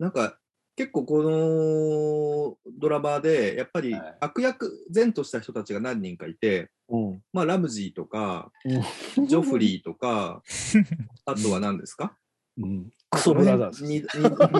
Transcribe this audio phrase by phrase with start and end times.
[0.00, 0.38] なんか
[0.76, 7.22] 結構このドラマでやっぱりはい悪役前とした人たちが何人かいて、うん。
[7.34, 10.42] まあラムジーとか、うんジョフリーとか、
[11.26, 12.16] あとは何ですか？
[12.58, 12.90] うん。
[13.10, 13.84] クソブラザーズ。
[13.84, 14.02] 二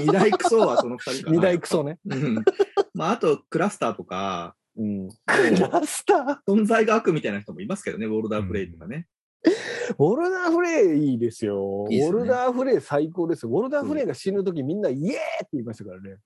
[0.06, 1.37] 大クソはその二人かな。
[1.37, 1.98] 二大クソね。
[2.04, 2.45] うん。
[2.93, 5.07] まああとクラスターとか、うん。
[5.07, 5.11] もう
[5.72, 6.38] ラスター？
[6.46, 9.07] 存在が悪みたいな人もいますけどね、ウォルダーフレイとかね。
[9.99, 11.87] ウォルダーフレイいいですよ。
[11.91, 13.51] いいですねウォルダーフレイ最高ですよ。
[13.51, 16.16] ウォルダーフレイが死ぬときみんなイエーって言いましたからね。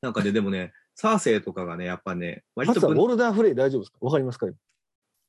[0.00, 3.98] なんかね、でもね、サーセイとかがね、やっぱね、割とぶんォルダーフレイ大丈夫ですか？
[4.00, 4.46] わかりますか？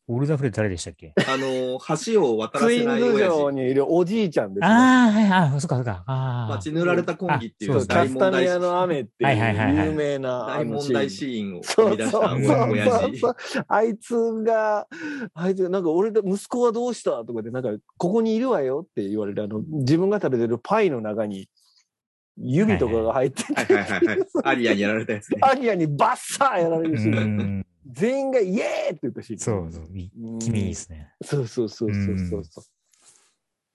[0.10, 1.14] ウォルダーフレー誰でしたっけ？
[1.28, 3.52] あの、橋を渡らツインせないズ城親父。
[3.56, 4.68] にいるおじいちゃんですね。
[4.68, 6.04] ああ、はいはい、そっかそっか。
[6.06, 6.48] ああ。
[6.50, 13.18] まあ、血塗られた婚儀っていあうそうキャ大問題スタニアの雨っていう有名な大問題シーンを生み出しそうそうそうた親父。
[13.20, 13.36] そう
[13.68, 14.88] あいつが、
[15.34, 21.48] あいつが、なんか俺だ、息子はどうしたとかで、なんか、ここにいるわよって言われて、あの、自分が食べてるパイの中に、
[22.38, 24.28] 指とかが入ってて、はいはいはいはい。
[24.44, 25.38] アリアにやられたやつね。
[25.42, 27.38] アリアにバッサーやられるうシーン。
[27.60, 27.66] ん。
[27.88, 29.40] 全員がイエーって言ったシーン。
[29.40, 29.88] そうそう。
[30.40, 31.14] 君いいですね。
[31.24, 32.64] そうそうそうそうそうそう。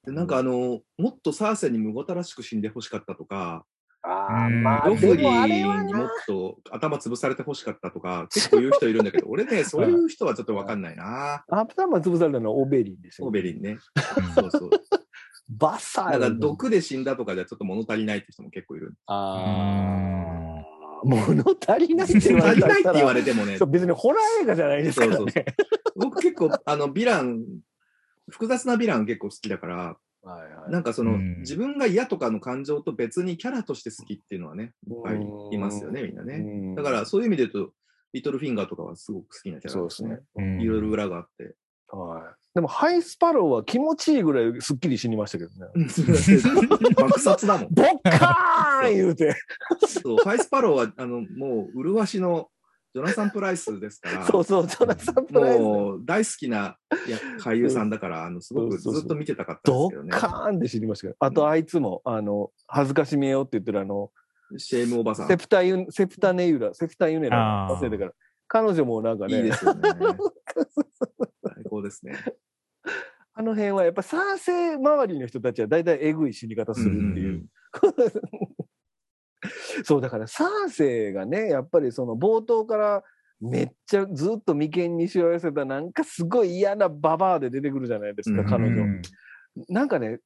[0.06, 3.64] でなんかあの、もっとサーセンにむごたらしく死んでほしかったとか、
[4.02, 6.12] ああ、うんまあ、でロフリーにもっな。
[6.26, 11.44] と頭潰されてほしかったとか、結構言う人いるんだけど、 俺ね、そういう人はちょっとわかんないな。
[11.48, 13.26] 頭潰されたのはオベリンでしょ。
[13.26, 13.78] オベリンね。
[14.16, 14.70] うんそうそう。
[15.50, 18.94] バッサーなんかやら毒で死んだとかじゃちょっと物足りないって人も結構いる。
[19.06, 20.38] ああ。
[21.04, 25.16] 物足りないって言われたらないって言われてもね別にホラー映画じゃないですからね。
[25.16, 25.44] そうそう
[25.96, 27.44] 僕結構、あの、ヴィラン、
[28.30, 35.20] 複雑なヴィラン結構好きだから、はいはいなんかその、うん自分が嫌とかの感情と別にキャラとして好きっていうのはね、いっぱい
[35.52, 36.38] いますよね、みんなね。
[36.38, 37.72] ねだからそういう意味で言うと、
[38.12, 40.19] リトルフィンガーとかはすごく好きなキャラですね。
[40.36, 41.54] うんいろいろ裏があって。
[41.88, 42.38] はい。
[42.58, 46.92] でも、ハイスパローは気持ちいいぐらいすっきり死にましたけどね。
[46.96, 47.68] 爆殺だもん。
[47.70, 49.36] ボッカーン言うて。
[49.86, 52.48] そう、ファイスパローは、あの、もう、麗しの
[52.92, 55.60] ジョナサン・プライスですから、そうそう、ジョナサンプライス。
[55.60, 56.76] もう大好きな
[57.08, 60.18] や俳優さんだから、あの、すごくずっと見てたかったんでドすけどねッ。
[60.18, 61.16] カーンって死にましたけど。
[61.20, 64.10] あと、あいつも、あの、恥ずかしめようって言ってるあの、
[64.56, 65.28] シェームおばさん。
[65.28, 68.12] セプタユン、セプタネユラ、セプタユネラ忘れてから。
[68.48, 69.91] 彼女もなんかね、いいですよね。
[71.54, 72.16] 最高ですね。
[73.38, 77.28] あの辺はやっぱ賛成周りの人たちは大体えぐい死に方するっていう。
[77.28, 77.47] んんん
[79.84, 83.04] そう、だから賛成がね、やっぱりその冒頭から
[83.41, 88.82] めっちゃずっと眉間にしわ寄せたなんかすごい嫌なババアで出てくるじゃないですか、うん彼女。
[88.82, 89.03] うん
[89.69, 90.19] なんかね、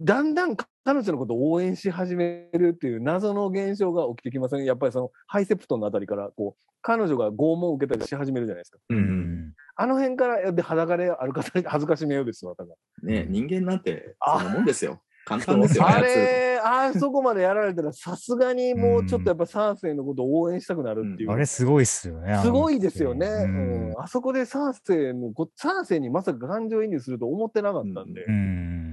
[0.00, 8.78] だんだん彼女のことを応援し始めるっていう謎の現象が起きてきません、やっぱりそのハイセプトンのあたりからこう彼女が拷問を受けたりし始めるじゃないですか。
[8.90, 12.72] ううんんあの辺からで裸で歩かされ恥ずかしめようですわ、だか
[13.02, 15.00] らね人間なんて、あそんなもんですよ。
[15.24, 21.30] 簡単ですよ、あ操るれ、あそこまでやられたら、さすがにもうちょっとやっぱサーセイのことを応援したくなるっていう。
[21.30, 22.38] あれすごいっすよね。
[22.42, 23.26] すごいですよね。
[23.26, 28.24] ううんんあそこでサーセイのこ、サーセイにまさか感情移入すると思ってなかったんで。
[28.24, 28.83] うん。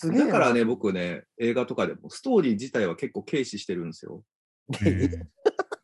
[0.00, 0.26] すげえな。
[0.26, 4.24] だからね、僕ね、映画とかでも、ストーリー自体は結構軽視してるんですよ。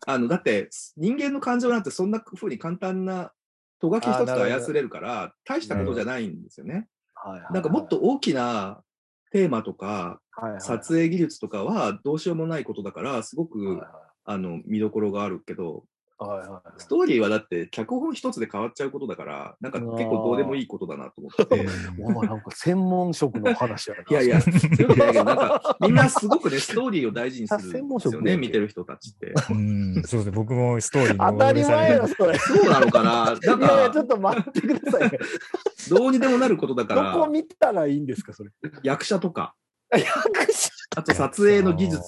[0.06, 3.32] あの、だって、人間の感情なんてそんな風に簡単な、
[3.78, 6.88] とがき一つで操れるから、大したことじゃないんですよね。
[7.50, 8.82] なんかもっと大きな
[9.32, 13.82] テーマとか、はいはい撮影技術とかはどうしようもないことだから、すごはいく、
[14.24, 15.84] あの、見どころがあるけど、
[16.18, 21.66] はいはいはいストーリーはだって脚本一つで変わっちゃうことだから、なんか結構どうでもいいことだなと思ってて。
[22.00, 24.02] お前なんか専門職の話やな。
[24.08, 24.38] いやいや、
[25.14, 29.34] なんか、みんなすごくね、ストーリーを大事にするんです専門職よね、見てる人たちって。
[29.50, 30.30] うん、そうですね。
[30.30, 32.38] 僕もストーリー当たり前それ。
[32.38, 33.24] そうなのかな？
[33.26, 35.18] なんいやいや、ちかょ、っと待ってくださいね。
[35.90, 38.50] どうにでもなることだかどこら、見たらいいんですか、それ。
[38.82, 39.54] 役者とか、
[39.92, 40.04] 役
[40.52, 42.00] 者あと撮影の技術、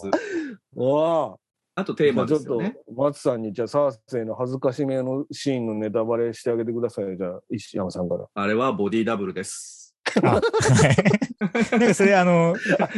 [0.74, 1.36] わあ。
[1.78, 2.76] あとテーマですよね。
[2.88, 7.16] と、松さんに、じゃあ、サーセイの恥ずかしめのシーンのネタバレしてあげてください。
[7.16, 8.26] じゃあ、石山さんから。
[8.34, 9.94] あれはボディダブルです。
[10.20, 12.56] なんかそれあの、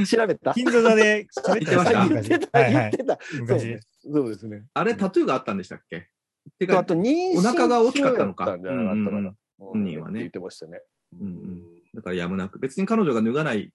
[0.08, 0.54] 調べた？
[0.54, 2.08] 金座座で喋ってました？
[2.08, 3.18] 言 言ってた、はいはい言ってた。
[3.20, 3.80] そう昔ね。
[4.02, 4.64] そうですね。
[4.72, 6.08] あれタトゥーがあったんでしたっけ？
[6.58, 8.56] てか、あと、妊娠お腹が大きかったのか。
[9.58, 10.80] 本人はね言ってましたね。
[11.20, 11.62] うんうん
[11.92, 13.72] だからやむなく、別に彼女が脱がない、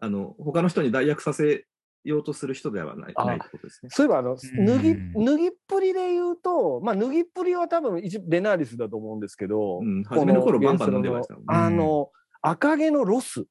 [0.00, 1.66] あの、他の人に代役させ
[2.04, 3.90] ようとする人ではないあないってことですね。
[3.92, 11.46] そういえば、あの、ん脱ぎ、脱ぎっぷりで言うと、まあ、脱ぎっぷりは多分一、ベナーリスだと思うんですけど、うん、こ初めの頃バンバン飲んでましたもんね。
[11.48, 12.10] あの、
[12.40, 13.44] 赤毛のロス。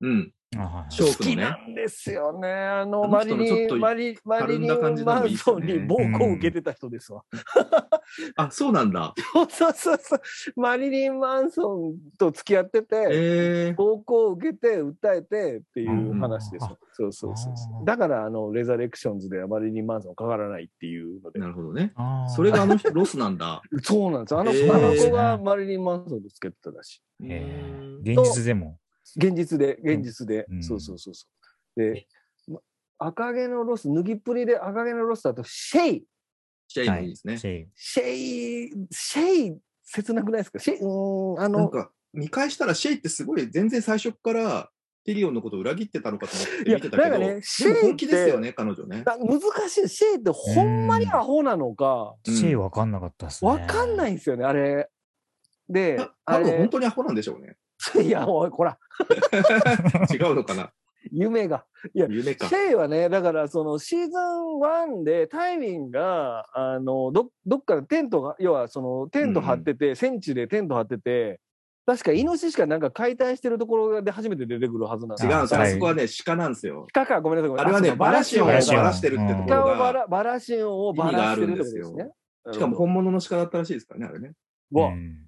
[0.00, 0.32] うん。
[0.58, 1.42] あはい娼好き婦のね。
[1.42, 2.48] なんですよね。
[2.48, 7.22] あの、マリリン、マリ、マリリン・マンソンに暴行を受けてた人ですわ。
[8.36, 9.14] あ、そうなんだ。
[9.32, 10.20] そうそうそうそう。
[10.60, 16.78] マリリン・マンソンと付き合ってて、えー、暴行を受けて、訴えてっていう話ですうんよ。
[16.92, 17.84] そうそうそう。
[17.84, 21.48] だから、あの、レザレクションズではマリリン・マンソンかからないっていうのでな。
[21.48, 21.92] るほどね。
[22.34, 23.62] それがあの人ロスなんだ。
[23.82, 24.34] そうなんです。
[24.34, 27.26] あの、あの子がマリリン・マンソンと付き合ってたらしい。
[27.26, 27.42] へう
[28.00, 28.78] んー現実でも。
[29.16, 30.46] 現実で、現実で。
[30.50, 31.26] うんそうそうそうそ
[31.76, 31.80] う。
[31.80, 32.06] で、
[32.48, 32.60] ま
[32.98, 36.06] 赤毛のロス、脱ぎっぷりで赤毛のロスだと、シェイ
[36.68, 37.36] シェイもいいですね。
[37.38, 40.58] シェイシェイ、シェイ、切なくないですか？
[40.58, 44.70] シェイ、うーん、あの、なんか、見返したらシェイってすごい全然最初から
[45.04, 49.02] ティリオンのことを裏切ってたのかと思って見てたけど、なんかねシェイ本気ですよね、彼女ね。
[49.04, 49.88] な難しい。
[49.88, 53.50] シェイってほんまにアホなのか、うんシェイわかんなかったっすね。
[53.50, 54.88] わかんないんですよね、あれ。
[55.68, 57.56] でた、あれ多分本、当にアホなんでしょうね。
[58.02, 58.78] いや、おい、こら、
[60.12, 60.70] 違うのかな？
[61.12, 61.64] 夢が。
[61.94, 62.54] 夢かシ。
[62.54, 71.40] ェイはね、だからそのシーズン1でタイミンが、あの、ど、どっかでテントが、要はそのテント張ってて、戦地でテント張ってて、
[71.86, 75.32] 確かイノシシかなんか解体してるところで初めて出てくるはずなんですよ。
[75.32, 76.86] 違うんですあそこはね、鹿なんですよ。
[76.92, 77.50] 鹿か、ごめんなさい。
[77.50, 82.10] ごめんなさいあれはね、バラシオンをバラしてるってところが、鹿をバラ、バラシオンをバラしてるってことですね。
[82.52, 84.32] しかも本物の鹿だったらしいですからね、あれね。
[84.72, 85.23] うわ、うん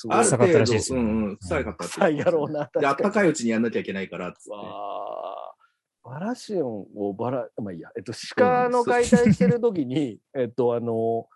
[0.00, 2.70] すごいある臭かった程度、らしいですようんうん、臭いかったって臭いやろうな。
[2.72, 3.10] で、あったい。
[3.10, 4.50] かいうちにやんなきゃいけないからっつって。
[4.50, 5.54] わあ
[6.02, 11.28] バラシオンをバラ、まあいいや、えっと、鹿の解体してる時に、 えっと、あの、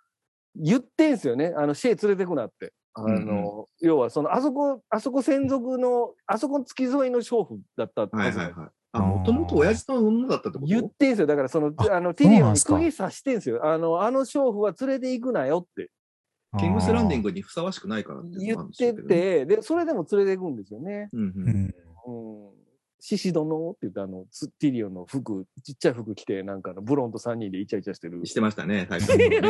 [0.57, 1.53] 言ってんすよね。
[1.55, 2.73] あの、シェイ連れてくなって。
[2.95, 8.71] あの、要は、その、あそこ、あそこ専属の、あそこの付き添いの娼婦だったってはいはいはい。
[8.93, 10.67] あ、もともと親父の女だったってこと？
[10.67, 11.27] 言ってんすよ。
[11.27, 13.67] だから、その、ああの、ティリオンに釘刺してんすよ。
[13.67, 15.91] あの、あの娼婦は連れて行くなよって
[16.59, 18.93] キングスランディングにふさわしくないからって言って。
[18.93, 21.09] て、で、それでも連れて行くんですよね。
[21.12, 21.33] うんう。
[21.37, 21.75] うんん
[22.47, 22.51] うん。
[23.06, 28.25] シシ殿って言って、あの、ツティリオンの服、ちっちゃい服着て、なんかあのブロンと3人でイチャイチャしてる。
[28.25, 29.41] してましたね、 最初ね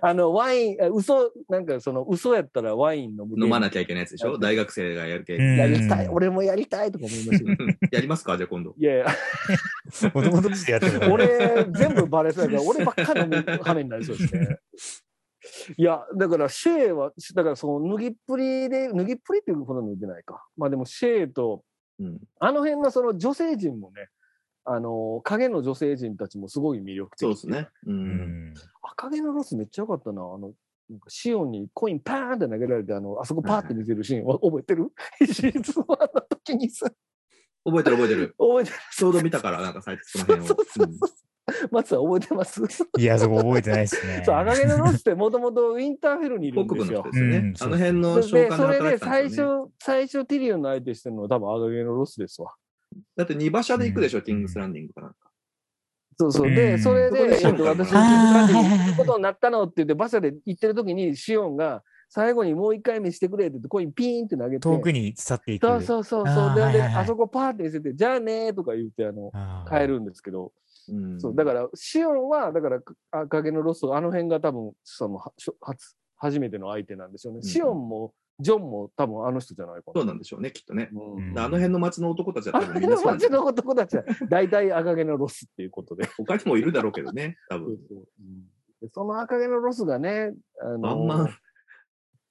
[0.00, 3.34] あの、ワイン、あ嘘、なんかその、嘘やったらワイン飲む。
[3.42, 4.38] 飲まなきゃいけないやつでしょ？
[4.38, 5.34] 大学生がやる系。
[5.34, 7.64] うんやりたい、俺もやりたいとか思いましたけど。
[7.90, 8.36] やりますか？
[8.36, 8.76] じゃあ今度。
[8.78, 9.06] いやいや、
[10.14, 11.12] もともとしてやってる。
[11.12, 14.58] 俺、全部バレそうやから、俺ばっかり飲む羽目になりそうですね。
[15.76, 20.44] いや、だからシェイは、だからその脱ぎっぷりで、脱ぎっぷりっていうことは脱いでないか。
[20.56, 21.62] まあでもシェイと、
[21.98, 22.20] うん。
[22.38, 24.08] あの辺のその女性陣もね、
[24.64, 27.20] あの、影の女性陣たちもすごい魅力的。
[27.20, 27.68] そうですね。
[27.86, 27.90] う。
[27.90, 30.22] うんん赤毛のロスめっちゃ良かったな。
[30.22, 30.52] あの、
[30.90, 34.92] なんかシオンにコインパーンって投げられて、あの、あそこパーって見せるシーン、わ覚えてる？
[35.26, 36.90] シーズン1の時にさ、
[37.64, 38.34] 覚えてる覚えてる。
[38.38, 40.46] 覚えてるちょうど見たから、なんか最初この辺を。
[40.46, 41.10] そうそうそう
[41.70, 42.62] 松さん覚えてます？
[42.98, 44.22] いや、そこ覚えてないですね。
[44.26, 46.98] そう、赤毛のロスってもともとウィンターフェルにいるん北部ですよ。
[46.98, 47.36] の人ですよね。
[47.38, 49.28] うんあの辺の商で、それで最。
[49.28, 52.54] 初、最初ティリオンの相手してるのは多分赤毛のロスですわ。
[53.16, 55.16] だって2馬車で行くでしょ、うんキングスランディングかなんか。
[56.18, 56.50] そうそう。
[56.50, 64.60] うで、んそれで、そこでえっと、私、キングスランディング行くことになったのって言って、馬車で行ってる時に、シオンが、最後にもう一回見してくれって言って、コインピーンって投げて。
[64.60, 65.66] 遠くに去っていく。
[65.66, 66.24] そうそうそう。
[66.26, 69.30] あそうで、あそこパーって見せて、じゃあねーとか言って、あの、
[69.68, 70.52] 帰るんですけど、
[70.92, 72.80] うんそう、だから、シオンは、だから、
[73.10, 77.40] 赤毛のロスと、あの辺が多分、その、は初、初初めての相手なんでしょうね。
[77.40, 79.92] んシオンも、ジョンも多分あの人じゃないかな。
[79.94, 80.90] そうなんでしょうね、きっとね。
[80.92, 86.06] うんうんあの辺の町の男たちは多分みんなそうなんですよ街の男たちは、大体赤毛のロスっていうことで。
[86.16, 87.78] 他にもいるだろうけどね、多分。
[88.80, 91.28] そその赤毛のロスがね、あのあんま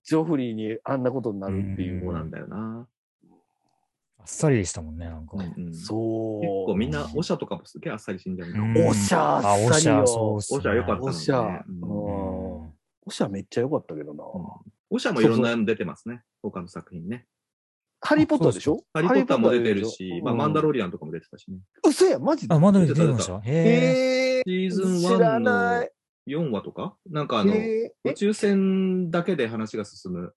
[0.04, 2.01] ジョフリーにあんなことになるっていう。
[2.01, 2.88] そうなんだよな。
[4.27, 5.37] あっさりでしたもんね、なんか。
[5.37, 6.41] うんうん結そう。
[6.67, 8.49] 構みんな、オシャとかもすげえあっさり死んじゃう
[8.89, 10.59] おしゃあ、っさりよそうっすね。
[10.59, 11.65] オシャ良かったのおしゃ、
[13.05, 14.25] おしゃめっちゃ良かったけどな。
[14.89, 17.25] オシャもいろんなの出てますね、他の作品ね。
[18.01, 18.81] ハリー・ポッターでしょ？
[18.93, 21.59] ハリー・ポッターも出てるハしまあ、マンダロロリアンとかも出てたしね。
[21.87, 22.53] 嘘や、マジで？
[22.53, 23.39] あ、まだ出てました。
[23.39, 23.53] へえ。
[23.53, 25.91] へえシーズン知ら1のない。
[26.27, 26.97] 4話とか？
[27.09, 30.33] なんかあの、宇宙船だけで話が進む。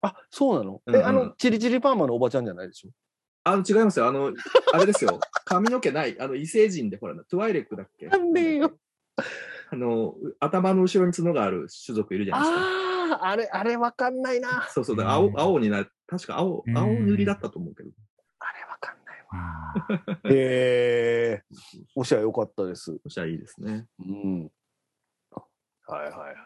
[0.00, 0.80] あ、そうなの？
[0.86, 2.90] うんうんえ、あの、チリチリパーマのおばちゃんじゃないでしょ？
[3.48, 4.08] あの、違いますよ。
[4.08, 4.32] あの、
[4.72, 5.20] あれですよ。
[5.46, 6.20] 髪の毛ない。
[6.20, 8.08] あの、異星人で、ほら、トゥワイレックだっけ？
[8.08, 8.76] なんでよ。
[9.70, 12.60] あの、頭の後ろに角がある種族いるじゃないですか。
[12.60, 14.64] ああ、あれ、あれわかんないな。
[14.64, 15.92] あそうそうだ、うん青、青になる。
[16.08, 17.90] 確か青、うん青塗りだったと思うけど。
[17.90, 17.94] れ
[18.68, 19.26] わかんないわ。
[19.30, 21.44] あ へえ
[21.94, 22.98] おしゃよかったです。
[23.04, 23.86] そしたらいいですね。
[24.00, 24.50] うん。
[25.86, 26.36] はいはい。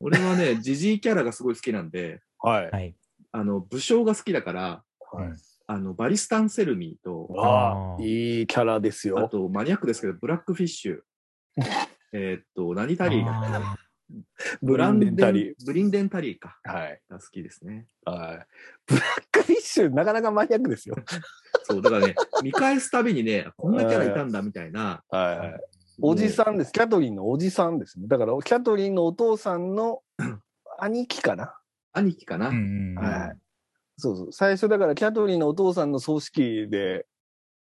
[0.00, 2.72] 俺はね、ジジイキャラがすごい好きなんで、はいー。
[2.72, 2.96] はい。
[3.30, 5.32] あの、武将が好きだから、はい
[5.70, 9.28] あの、バリスタン・セルミーと、ああ、あーいいキャラですあよ。
[9.28, 11.00] とマニアックですけど、ブラックフィッシュ。
[12.12, 13.76] えーっと、何タリーだっあ
[14.60, 16.58] ブランデンタリブリンデンタリーか。
[16.66, 16.74] ー。
[16.74, 17.00] はい。
[17.08, 17.86] が好きですね。
[18.04, 18.46] はい。
[18.84, 20.96] ブラックフィッシュ、なかなかマニアックですよ。
[21.62, 25.04] そう、だからね、見返すたびにね、こんなキャラいたんだみたいな。
[25.08, 25.60] はいはい。
[26.02, 26.72] おじさんです。
[26.72, 28.08] キャトリンのおじさんですね。
[28.08, 30.02] だから、キャトリンのお父さんの
[30.80, 31.56] 兄貴かな。
[31.92, 32.48] 兄貴かな。
[32.48, 33.38] うんうんはい。
[34.00, 34.32] そうそう。
[34.32, 37.06] 最初だから、キャトリンのお父さんの葬式で、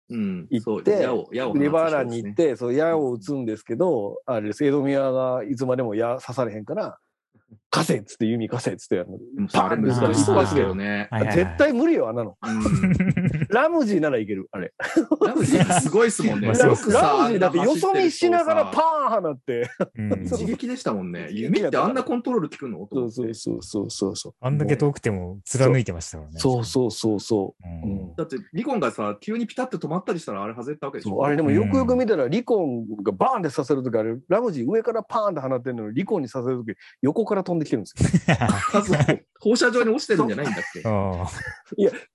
[0.09, 0.47] うん。
[0.51, 1.07] 行って。
[1.59, 6.99] リバーランに行って、そう、矢を撃つんですけど、あれです、エドミアがいつまでも矢刺されへんから、
[7.71, 9.19] 貸せっつって弓貸せっつってやるの。
[9.19, 11.09] でもさあれ難しそうですけどね。
[11.11, 12.37] はいはいはい絶対無理よ、あんなの。
[12.43, 13.47] うん。
[13.51, 14.73] ラムジーならいける、あれ。
[15.25, 16.49] ラムジーすごいっすもんね。
[16.53, 19.71] まあラムよくさジーだってよそ見しながらパーン放って。
[19.97, 21.29] うん 一撃でしたもんね。
[21.31, 22.89] 弓ってあんなコントロール効くの？
[22.91, 24.35] そうそうそうそうそうそう。
[24.41, 26.39] あんだけ遠くても貫いてましたからね。
[26.39, 28.17] そうそうそうそう。
[28.17, 31.25] だって、リコンがさ、急にピタッと止まったりしたらあれ外れたわけでしょ？
[31.25, 37.95] あれでもよくよく見たら、リコンがバーンってさせるときあれ、ラムジー上からパーンって放ってるのに、リコンにさせるとき横から飛んできてるんです
[38.31, 38.37] よ。
[38.75, 41.29] あそう放射状に落ちてるんじゃないんだっけああ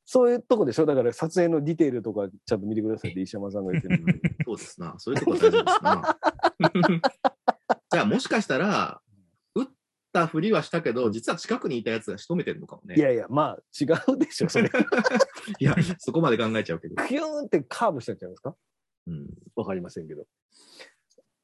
[0.06, 0.86] そういうとこでしょ？
[0.86, 4.22] だから撮影のディテールとかちゃんと見てくださいって石山さんが言ってる。
[4.46, 4.96] そうですな。
[4.98, 6.18] そういうとこ大事ですな。
[7.92, 9.02] じゃあもしかしたら、
[9.56, 9.66] 撃っ
[10.12, 12.96] たふりはしたけど、実は近くにいたやつが仕留めてるのかもね。
[12.96, 14.70] いやいや、まあ違うでしょ、それ。
[15.60, 16.96] いや、そこまで考えちゃうけど。
[17.08, 18.56] キューンってカーブしたんちゃいますか？
[19.08, 20.26] うん、わかりませんけど。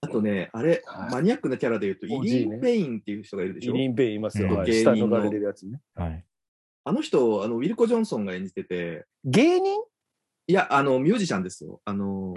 [0.01, 3.75] あとね、あれ、はいマニアックなキャラで言うと、イリーン・ペインっていう人がいるでしょ？
[3.75, 4.47] イリン・ペインいますよ。
[4.49, 5.81] うんはい芸人の舌抜かれてるやつね。
[5.95, 6.25] はい。
[6.85, 9.79] あの人、あの、ウィルコ・ジョンソンが演じてて、芸人？
[10.47, 11.81] いや、あの、ミュージシャンですよ。
[11.85, 12.33] あの、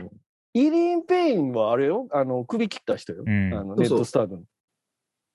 [0.55, 2.09] イリン・ペインはあれよ？
[2.11, 3.23] あの、首切った人よ。
[3.27, 4.43] うんあのそうそうネッド・スタークの。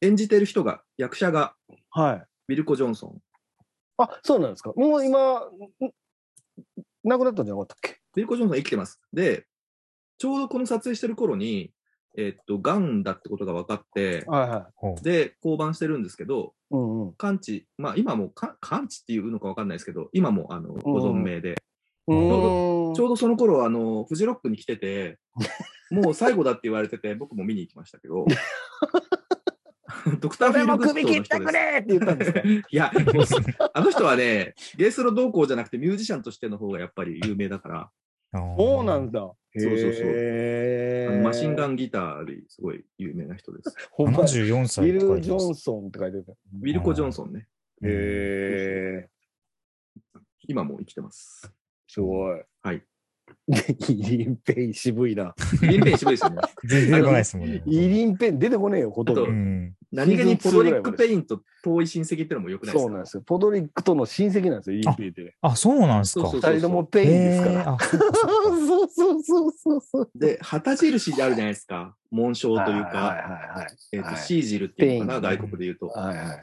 [0.02, 1.56] 演じてる人が、役者が、
[1.90, 2.16] はい。
[2.50, 3.22] ウィルコ・ジョンソン。
[3.98, 4.74] あ、そうなんですか。
[4.76, 5.50] もう今、ん
[7.04, 7.98] 亡くなったんじゃなかったっけ？
[8.16, 9.00] ウィルコ・ジョンソン生きてます。
[9.14, 9.48] で、
[10.20, 11.72] ちょうどこの撮影してる頃に、
[12.18, 14.50] えっと、ガンだってことが分かって、はい
[14.86, 15.04] はい。
[15.04, 17.14] で、降板してるんですけど、うんうん。
[17.14, 21.56] 完治、まあ今もか完治っていうのか分かんないですけど、今もあのご存命で、
[22.08, 25.20] うーんちょうどその頃あの、フジロックに来てて、
[25.92, 28.26] もう最後だって言われてて、僕も見に行きましたけど、
[30.20, 31.52] ドクター・フィールグッドの首切ってく。
[31.52, 32.42] れって言ったんですか？
[32.44, 32.92] いや、
[33.74, 37.90] あの人はね、ゲースロ同行じゃなくてミュージシャンとしての方がやっぱり有名だから、
[38.34, 39.20] そうなんだ。
[39.20, 40.04] そうそうそう
[41.12, 43.76] マシンガンギターですごい有名な人です。
[43.92, 46.32] ほんま74歳ウィル・ジョンソンって書いてた。
[46.32, 47.48] ウィルコ・ジョンソンね、
[47.84, 49.10] へえ、
[50.48, 51.52] 今も生きてます。
[51.88, 52.42] すごい。
[52.62, 52.84] はい。
[53.48, 55.34] イリン・ペイン渋いな。
[55.64, 56.42] イリンペイン渋いですよね。
[56.66, 57.64] 全然出てこないですもんね。
[57.66, 59.24] イリン・ペイン出てこねえよ、ほとんど。
[59.24, 59.74] うん。
[59.92, 62.90] 何気にポドリック・ペインと遠い親戚ってのもよくないですか？
[62.90, 63.24] そうなんですよ。
[63.26, 65.36] ポドリックとの親戚なんですよ、イリン・ペインってね。
[65.42, 66.30] あ、そうなんですか。
[66.30, 67.78] そうそう二人ともペインですから。
[67.80, 68.08] そうか
[68.94, 70.10] そうかそうそう。
[70.14, 71.96] で、旗印であるじゃないですか。
[72.12, 75.88] 紋章というはいか、はいはいえっ、と、はい sigil っていうのかな、ペイン外国で言うと。
[75.88, 76.18] はい。
[76.18, 76.40] はい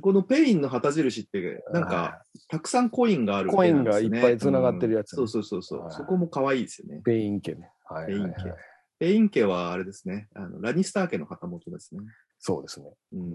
[0.00, 7.00] このペインの旗印って、なんか、たくさんコインがあるコインがいっぱい繋がってるやつうんそうそうそうそこも可愛いですよね。
[7.04, 7.70] ペイン家ね。
[7.86, 8.56] はいはいはいペイン家。
[8.98, 12.00] ペイン家はあれですね、あのラニスター家の旗本ですね。
[12.38, 12.92] そうですね。
[13.12, 13.32] うん。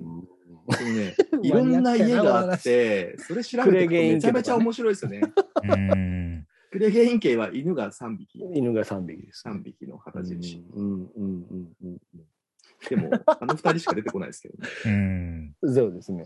[0.96, 5.22] ね、 いろんな家があって、それ調べてめちゃめちゃ面白いですよね。
[5.64, 6.48] うん。
[6.72, 9.44] クレゲイン家は犬が3匹、犬が3匹です。
[9.48, 10.66] 3匹の旗印。
[10.74, 11.98] うんうんうんうん
[12.90, 14.70] でも、あの2人しか出てこないですけどね。
[14.86, 15.56] うん。
[15.62, 15.74] うん。
[15.74, 16.26] そうですね。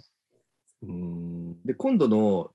[0.84, 1.64] うん。
[1.64, 2.52] で、今度の、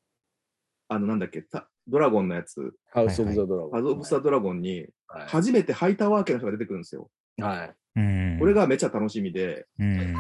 [0.89, 3.71] あの、なんだっけ、たドラゴンのやつ、ハウス・オブ・ザ・ドラゴン。
[3.73, 7.11] ハズ・オブ・ザ・ドラゴンに、はい初めてハイタワー家の人が出てくるんですよ。
[7.39, 7.75] はい。
[7.97, 8.39] うん。
[8.39, 10.15] これがめちゃ楽しみで、うん。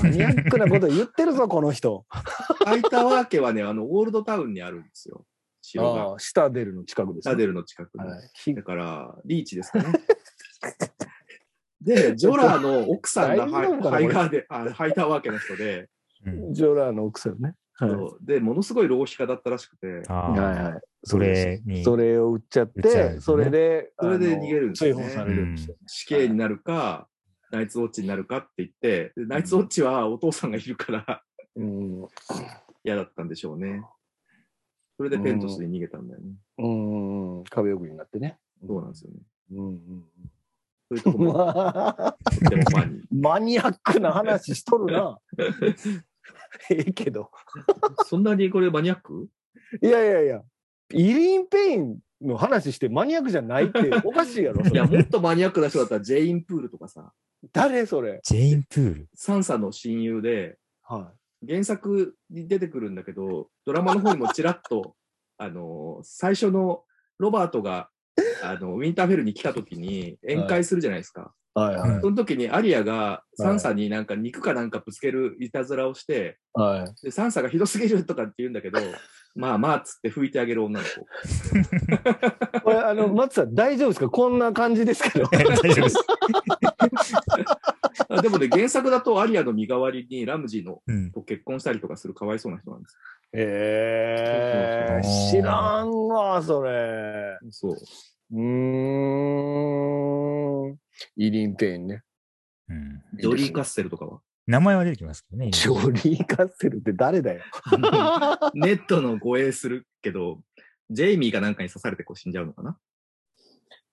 [0.00, 2.06] マニアックなこと言ってるぞ、この人。
[2.64, 5.24] ハイタワー家はね、あの、オールドタウンにあるんですよ。
[5.60, 6.02] 城が。
[6.02, 8.06] ああ、シタデルの近くです、ラデルの近くに。
[8.06, 9.92] はいひだから、リーチですかね。
[11.80, 15.88] で、ジョラの奥さんがハイガーで、あハイタワー家の人で、うん
[16.52, 17.54] ジョラーの奥さんね。
[17.76, 18.24] はい。
[18.24, 20.42] で、ものすごい浪費家だったらしくて、あはいあ。
[20.70, 20.80] はい。
[21.02, 21.82] それに。
[21.82, 25.76] それを売っちゃっ売っちゃうんですねて、それで、それで逃げるんですよね追放されるんですよ。
[25.86, 27.08] 死刑になるか、
[27.50, 31.22] ナイツウォッチになるかって言って、でナイツウォッチはお父さんがいるから
[31.56, 32.08] うん。
[32.84, 33.82] 嫌だったんでしょうね。
[34.96, 36.34] それでペントスに逃げたんだよね。
[36.58, 37.44] うん。
[37.44, 38.38] 壁送りになってね。
[38.66, 39.16] そうなんですよね。
[39.52, 40.04] うんうん
[40.86, 42.16] そういうと。
[43.10, 45.18] マニアックな話しとるな。
[46.70, 47.30] ええけど。
[48.06, 49.28] そんなにこれマニアック？
[49.82, 50.42] いやいやいや、
[50.92, 54.64] イリーン・ペインの話してマニアックじゃないって おかしいやろ。
[54.64, 57.12] いや、もっとマニアックな人だったらジェイン・プールとかさ、
[57.52, 58.20] 誰それ？
[58.24, 59.08] ジェインプール？
[59.14, 61.12] サンサの親友で、は
[61.46, 64.94] 原作に出てくるんだけど、ドラマの方にもちらっと、
[65.36, 66.84] あの、最初の
[67.18, 67.90] ロバートが、
[68.42, 71.34] あの、ウィンターフェルに来た時に宴会するじゃないですか。
[71.56, 71.58] い。
[71.58, 72.00] はいはい。
[72.00, 77.04] その時にアリアがサンサになんか肉かなんかぶつけるいたずらをして、はい。
[77.04, 78.80] でサンサがひどすぎるとかって言うんだけど、
[79.36, 81.00] まあまあっつって拭いてあげる女の子。
[82.62, 84.08] これ、あの、松さん、大丈夫ですか？
[84.08, 85.26] こんな感じですけど。
[85.26, 85.96] 大丈夫です。
[88.08, 91.10] あでもね、原作だとアリアの身代わりにラムジーのうん。
[91.12, 92.96] と結婚したりとかするかわいそうな人なんです。
[93.36, 97.38] えそうそうそう知らんわ、それ。
[97.50, 97.76] そう。
[98.32, 98.40] うー
[100.72, 100.76] ん。
[101.16, 102.02] イリン・ペインね。
[102.68, 104.20] うんジョリー・カッセルとかは？
[104.46, 105.50] 名前は出てきますけどね。
[105.50, 107.42] ジョリー・カッセルって誰だよ。
[108.54, 110.42] ネッドの護衛するけど、
[110.90, 112.78] ジェイミーかなんかに刺されてこう死んじゃうのかな？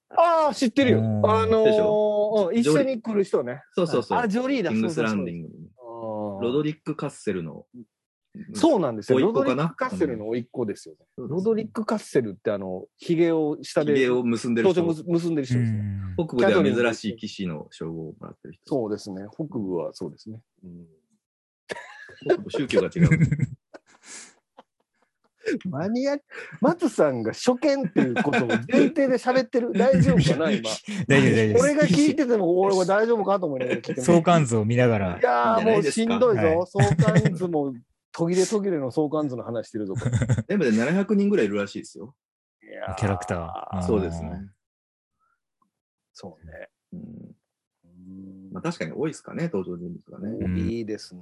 [0.10, 1.00] ああ、知ってるよ。
[1.00, 3.62] うんあのーうん一緒に来る人ね。
[3.74, 4.20] そうそうそう。
[4.20, 4.72] あ、ジョリーだ。
[4.72, 5.42] キングスランディン。
[5.44, 5.50] グ
[6.42, 7.66] ロドリック・カッセルの。
[8.54, 9.20] そうなんですよ。
[9.20, 11.06] ロドリック・カッセルの甥っ子ですよね。
[11.18, 14.84] そうですロドリック・カッセルってあの、髭を下で、髭を結んでる人。
[14.84, 15.80] 結んでる人うですね。
[15.80, 16.16] ん。
[16.18, 18.64] 北部では珍しい騎士の称号をもらってる人。
[18.68, 19.24] そうですね。
[19.34, 20.40] 北部はそうですね。
[22.26, 23.10] 北部宗教が違う。
[25.70, 26.18] マニア、
[26.60, 29.72] 松さんが初見っていうことを前提で喋ってる。
[29.76, 30.70] 大丈夫かな、今？
[31.08, 31.64] 大丈夫、大丈夫です。
[31.64, 35.22] 俺が聞いてても、俺は大丈夫かと思いながら聞いて 相関図を見ながらい。
[35.22, 36.42] やーもうしんどいぞ。
[36.42, 37.74] はい相関図も、
[38.12, 39.96] 途切れ途切れの相関図の話してるぞ。
[40.48, 42.16] 全部で700人ぐらいいるらしいですよ。
[42.64, 44.52] いやキャラクターそうですね。
[46.14, 46.70] そうね。
[46.94, 47.36] うん
[47.86, 50.46] うんまあ、確かに多いですかね、登場人物がね。
[50.46, 51.22] うんいいですね。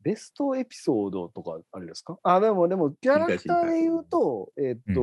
[0.00, 2.18] ベストエピソードとかあれですか？
[2.22, 5.00] あ、でも、でも、キャラクターで言うと、えっと、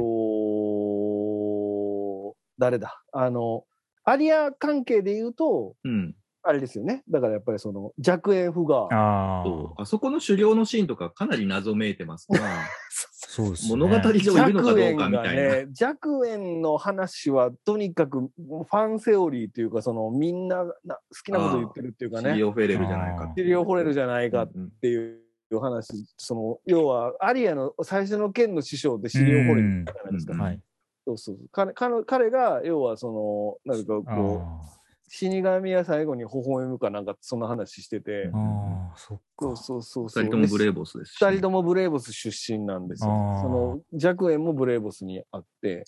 [2.58, 3.04] 誰だ？
[3.12, 3.66] あの、
[4.04, 6.16] アリア関係で言うと、うん。
[6.48, 7.04] あれですよね。
[7.10, 12.40] だからやっぱりその、弱縁不が、あそうあそこの狩猟のシーンとかかなり謎めいてますが、
[13.36, 13.70] そうですね。
[13.76, 15.44] 物語上いるのかどうかみたいな。
[15.66, 30.34] ね、弱縁の話はとにかくファンセオリーというか、そのみんなな好きなこと言ってるっていうかね、シリオフェレルじゃないかってシリオフォレルじゃないかっうんていう話、その要はアリアの最初の剣の師匠でシリオフォレルじゃないですか。
[30.34, 30.62] うんはい。
[31.08, 34.76] そうそう彼彼彼が要はその、なんかこう、あ
[35.08, 39.24] 死神は最後に微笑むかなんかそんな話してて、ーあー、そっか。
[39.38, 40.24] そうそうそうそう。
[40.24, 41.18] 二人ともブレーボスですし。
[41.24, 43.10] 二人ともブレーボス出身なんですよ。
[43.42, 45.86] その弱縁もブレーボスにあって、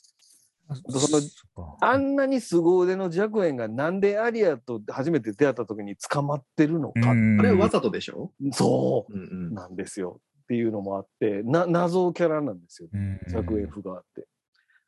[0.90, 8.32] そのあんなに凄腕の弱縁がなんでアリアと初めて出会った時に捕まってるのか、うんあれわざとでしょ？
[8.52, 12.90] そうんうんうなんですよっていうのもあって、な謎キャラなんですよ。
[12.94, 14.28] うん弱縁フガーって。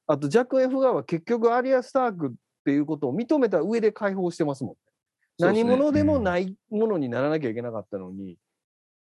[0.05, 2.33] あと弱縁フガーは結局アリア・スターク
[2.69, 4.73] っていうことを認めた上で解放してますもん。
[4.73, 4.77] ね
[5.39, 8.37] 何者でもないものにならなきゃいけなかったのに、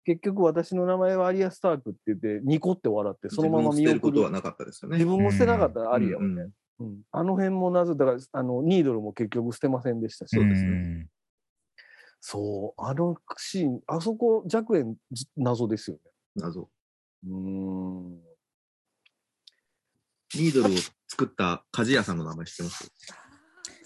[0.04, 4.17] 結局私の名前はアリア・スタークって言って、ニコって笑って、そのまま見自分を捨てるこ送る。
[4.21, 4.97] とはなかったですよね。
[4.97, 6.50] 自分も捨てなかった、アリアはね。
[6.80, 10.36] うんあの辺も謎、だから、あの、ニードルも結局捨てませんでしたし。
[10.36, 11.10] そうですねん
[12.19, 16.02] そう、あのシーン、あそこ、弱縁、ず謎ですよね。
[16.38, 16.69] 謎。
[17.24, 18.21] うーん。
[20.34, 22.91] ニードルを作った鍛冶屋さんの名前知ってます？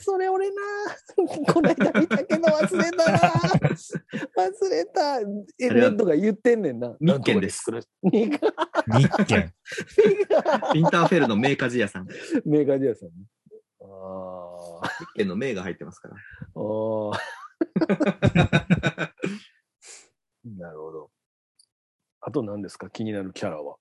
[0.05, 0.61] それ俺な、
[1.51, 3.17] この間見たけど忘れたな。
[4.37, 5.19] 忘れた。
[5.59, 6.95] え、あれはネットが言ってんねんな。
[6.99, 8.37] 日券ですなんとかで作
[8.91, 9.09] る。
[9.17, 9.51] 日券。
[10.75, 12.07] インターフェルの名鍛冶屋さん。
[12.45, 13.13] メーカージャーさんね。
[13.81, 14.87] ああ。
[14.99, 16.15] 日券の名が入ってますから。
[16.15, 16.19] あ
[17.11, 17.19] あ。
[20.45, 21.09] なるほど。
[22.21, 22.91] あと何ですか？
[22.91, 23.77] 気になるキャラは。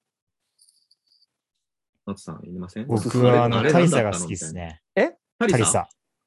[2.07, 2.87] 松さんいりません？
[2.87, 4.55] 僕はあの、れタリサが好きです。
[4.55, 4.81] ね。
[4.97, 5.01] あ
[5.47, 5.87] れタリサ。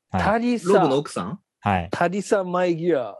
[0.09, 0.21] はい。
[0.23, 0.95] タリロブのサ。
[0.97, 1.39] 奥さん？
[1.59, 1.89] はい。
[1.91, 3.15] タリサマイギア。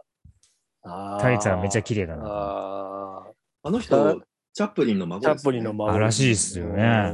[1.20, 2.24] タリサがめっちゃ綺麗だな。
[2.24, 3.26] あ
[3.64, 4.22] あのあ人、
[4.54, 7.12] チャップリンの孫ーチャップリンの孫あらしいっすよね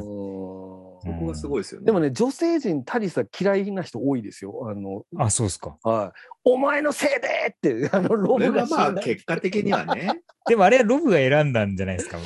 [1.07, 1.87] うんそこがすごいですよね。
[1.87, 4.69] でもね、女性陣タリサ嫌いな人多いですよ。
[4.71, 5.77] あの、あ、そうですか。
[5.83, 6.19] はい。
[6.47, 10.21] お前のせいでって、あの、ロブがはまあ結果的にはね。
[10.47, 12.19] でもあれはロブが選んだんじゃないですか。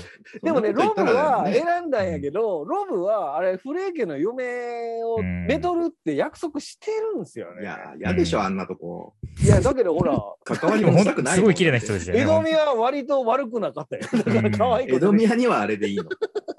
[0.43, 7.63] でもね、ロブはね選んだんやけど、ロブは、あれ、フレー家の嫁をうんめとるって約束してるんですよね。
[7.63, 9.15] いや、嫌でしょ、あんなとこ。
[9.43, 11.35] いや、だけどほら、関わりでもほんもしたくない。
[11.37, 12.23] すごい綺麗な人ですよね。
[12.23, 14.03] 江戸宮は割と悪くなかったよ。
[14.25, 16.05] だから可愛い江戸宮にはあれでいいの。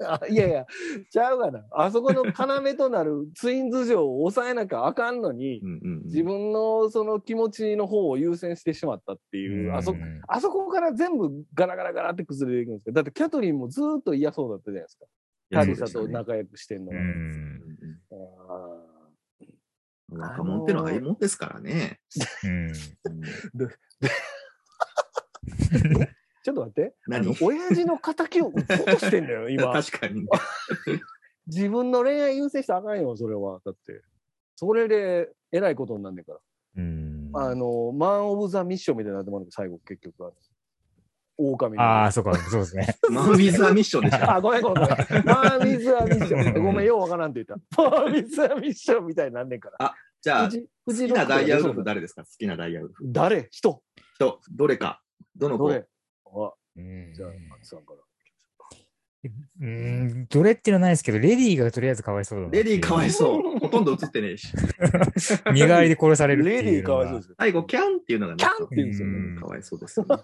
[0.06, 0.66] あいやいや、
[1.10, 1.64] ちゃうがな。
[1.72, 15.06] あそこの要となるツインズ城を抑えなきゃあかんのに、うんうんうん自分のその気持ちの方を優先してしまったっていう、あそうんあそこから全部ガラガラガラって崩れていくんですけど、だってキャトリンもずーっと嫌そうだったじゃないですか。
[15.52, 17.00] タリサと仲良くしてんのうは。
[17.02, 17.60] ん。
[20.12, 22.00] あ若者ってのはああいうもんですからね。
[22.44, 22.72] うん。
[26.42, 26.94] ちょっと待って。
[27.06, 27.26] あ何？
[27.26, 29.72] の 親父の敵を撃とうとしてんだよ、今。
[29.82, 30.26] 確かに。
[31.46, 33.60] 自分の恋愛優先したらあかんよ、それは。
[33.64, 34.02] だって。
[34.56, 36.40] それで、えらいことになんねんから。
[36.76, 37.30] うん。
[37.34, 40.32] あの、マン・オブ・ザ・ミッションみたいになってもらう最後、結局は。
[41.40, 41.82] 狼の。
[41.82, 42.96] ああ、そうか、そうですね。
[43.10, 44.16] マン・ウィズ・ア・ミッションでしょ。
[44.30, 45.24] あ、ごめんごめんごめん。
[45.24, 46.62] マーミズ・ア・ミッション。
[46.62, 47.82] ごめん、ようわからんって言った。
[47.82, 49.94] マーミズ・ア・ミッションみたいになんねんから。
[50.22, 52.22] じゃあ、藤好藤きなダイヤウルフだ誰ですか？
[52.24, 53.04] 好きなダイヤウルフ。
[53.06, 53.48] 誰？
[53.50, 53.82] 人
[54.16, 55.00] 人、どれか。
[55.36, 55.68] どの子？
[55.68, 55.86] どれ？
[56.26, 58.00] あうんじゃあ、松さんから。
[59.22, 63.58] うーん、どれっていうのはないですけど、レディーがとりあえずかわいそうだレディーかわいそう。
[63.58, 64.48] ほとんど映ってねえし。
[65.52, 66.44] 身代わりで殺される。
[66.44, 67.34] レディーかわいそうですよ。
[67.38, 69.14] 最後、キャンっていうのがねキャンって言うんですよね。
[69.18, 70.16] うんかわいそうですよね。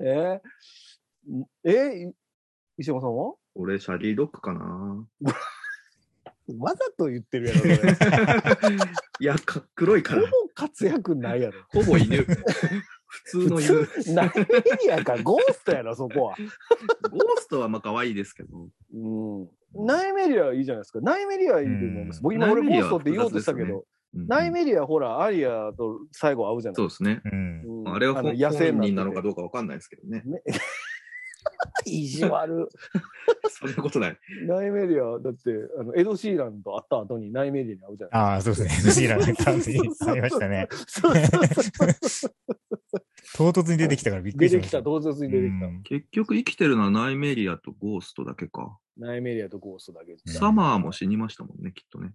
[0.00, 0.40] え？
[1.64, 2.12] ー、え？
[2.78, 3.34] 石山さんは？
[3.54, 5.06] 俺、シャリードッグかな。
[6.58, 7.76] わざと言ってるやろ、それ。
[9.20, 10.32] いや、か黒いからほぼ。
[10.54, 11.60] 活躍ないやろ。
[11.68, 12.24] ほぼ犬。
[13.06, 13.78] 普通の犬。
[13.78, 16.36] ゴー何やかゴーストやろ、そこは。
[17.40, 18.68] ストはまあ可愛いですけど。
[18.94, 19.48] うん。
[19.86, 21.00] ナイメリアいいじゃないですか。
[21.00, 22.18] ナイメリアいいと思います。
[22.18, 27.20] うん僕今俺ゴナイメリアーストって言おうとしたけど、うんナイメリアほら、アリアと最後会うじゃないそうですね。
[27.24, 27.62] うん。
[27.84, 30.22] うんあれは本の野生本人なのてかどうかわかんないですけどね。
[30.24, 30.42] ね
[31.86, 32.68] 意地悪。
[33.48, 34.18] そんなことない。
[34.46, 38.92] ナイメリア、だって、あの、エド・シーランと会った後にナイメリアに会うじゃないああ、そうですね。
[38.92, 40.68] シーラの感じにありましたね。
[43.36, 44.82] 唐突に出てきたからびっくりしました。
[44.82, 45.66] 出てきた、唐突に出てきた。
[45.66, 48.78] うん結局生きてるのはナイメリアとゴーストだけか。
[48.98, 50.34] ナイメリアとゴーストだけです。
[50.34, 52.12] サマーも死にましたもんね、きっとね。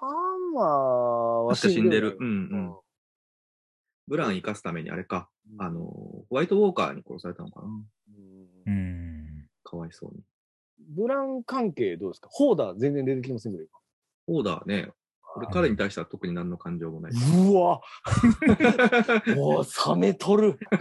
[0.00, 0.06] サ
[0.54, 0.64] マー
[1.44, 2.16] は確か死んでる。
[2.20, 2.76] うんうん。
[4.06, 5.28] ブラン生かすためにあれか。
[5.58, 7.66] あの、ホワイトウォーカーに殺されたのかな。
[7.66, 7.84] うん
[8.66, 9.46] うん。
[9.64, 10.22] かわいそうに。
[10.96, 12.28] ブラン関係どうですか？
[12.30, 13.64] ホーダー全然出てきませんけど、
[14.28, 14.90] オーダーね、
[15.36, 17.12] 俺彼に対しては特に何の感情もない。
[17.12, 17.80] 今うわ
[19.36, 20.58] もう冷めとる。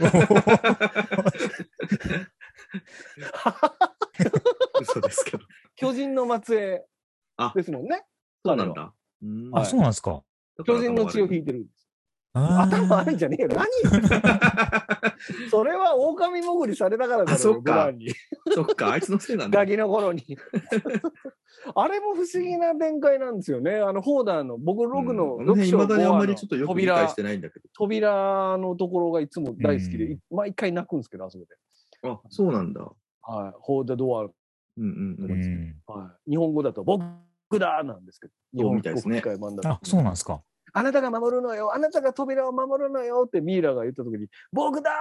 [4.81, 5.43] 嘘ですけど。
[5.75, 6.85] 巨人の末裔
[7.37, 8.05] あですもんね。
[8.45, 8.93] そうなんだ。
[9.23, 10.21] うんあ、そうなんですか。
[10.65, 11.87] 巨人の血を引いてるんです。
[12.33, 13.49] 頭悪いんじゃねえよ。
[13.49, 13.65] 何？
[15.49, 17.89] それは狼潜りされたからだろあそっか。
[18.53, 19.65] そっか、あいつのせいなんだガ。
[19.65, 20.23] キの頃に。
[21.75, 23.75] あれも不思議な展開なんですよね。
[23.77, 31.55] あの、ホーダーの、僕6の、うん、い章まだにあんま5りちょっとよく理扉解してないんだけ扉のところがいつも大好きで、うんい毎回泣くんですけど、あそこで。
[32.03, 32.11] ど。
[32.11, 32.81] あ、そうなんだ。
[33.21, 33.53] はい。
[33.59, 34.31] ホーダードア、うん
[34.77, 35.33] うんう。
[35.33, 35.75] うんん。
[35.87, 36.31] はい。
[36.31, 37.03] 日本語だと、僕
[37.59, 38.33] だなんですけど。
[38.53, 39.21] 日そう本みたいですね
[39.65, 40.41] あ、そうなんですか。
[40.73, 44.91] あなたが守るのよ、あなたが扉を守るのよってミイラが言ったときに、僕だ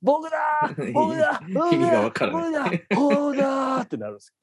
[0.00, 0.38] 僕だ
[0.92, 4.34] 僕だ意味がわからない僕だ僕だってなるんです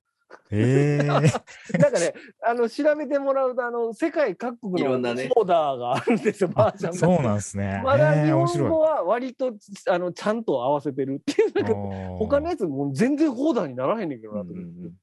[0.51, 1.05] へえ。
[1.05, 1.13] よ。
[1.13, 5.01] なんかね、あの、調べてもらうと、あの、世界各国のオー
[5.45, 6.97] ダーがあるんですよ、バージョンが。
[6.97, 7.81] そうなんですね。
[7.83, 9.53] まだ日本語白は割と、
[9.87, 11.53] あの、ちゃんと合わせてるっていう。
[11.53, 12.17] なんかい。
[12.19, 14.93] 他のやつもう全然オーダーにならへんねんけどなと思って、うんうんうん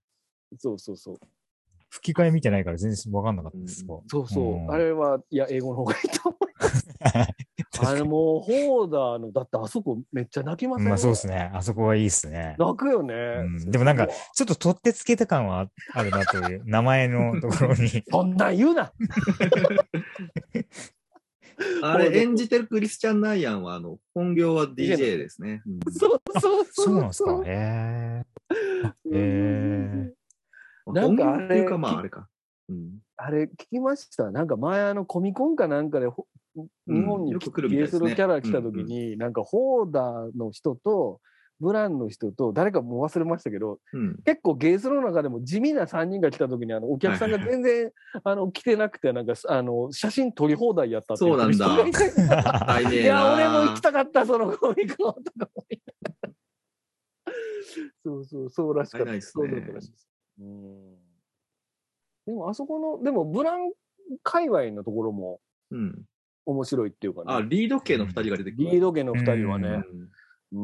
[0.58, 1.16] そうそうそう。
[1.96, 3.84] 吹き替え見てないから全然わかんなかったです。
[3.88, 4.44] うんそうそう。
[4.54, 6.46] うんあれは、いや、英語の方がいいと思う。
[7.86, 11.50] あれもう、ホーダーの、だってあそこめっちゃ泣きませんまあそうですね。
[11.54, 12.56] あそこはいいっすね。
[12.58, 13.14] 泣くよね。
[13.14, 17.88] うんでもなんか、ちょっと取ってつけた感はあるなという、 名前のところに。
[18.10, 18.92] そんなん言うな。
[21.82, 25.62] あれ、演じてるクリスチャン・ナイアンは、あの、本業は DJ ですね。
[25.66, 26.86] うんそうそうそう。
[26.86, 27.42] そうなんですか。
[27.46, 28.24] へえ。
[28.84, 30.15] へえ。
[30.92, 32.28] なんかあれか、まあ、あれか。
[32.68, 32.98] うん。
[33.16, 34.30] あれ聞きました？
[34.30, 41.20] なんか前あのコミコンかなんかでほ日本によく来るみたいゲスのキャラ来た時に、なんかホーダーの人と
[41.60, 44.16] ブランの人と誰かもう忘れましたけどうん。
[44.24, 47.90] 結構ゲースの中でも地味な3人が来た時にあのお客さんが全然
[48.24, 51.66] あの来てなくてなんかあの写真撮り放題やったっていそうなんだ。
[52.90, 55.50] いや俺も行きたかったそのコミコンとか
[58.02, 59.12] そうそうそうらしかった。
[59.12, 59.20] ね。
[59.20, 60.08] そうだったらしいです
[60.40, 60.94] うん
[62.26, 63.72] でもあそこのでもブラン
[64.22, 66.04] 界隈のところもうん。
[66.48, 68.70] 面白いっていうかねあ、リード系の二人が出てくる。
[68.70, 69.72] リード家の二人はうね、ん
[70.52, 70.58] うー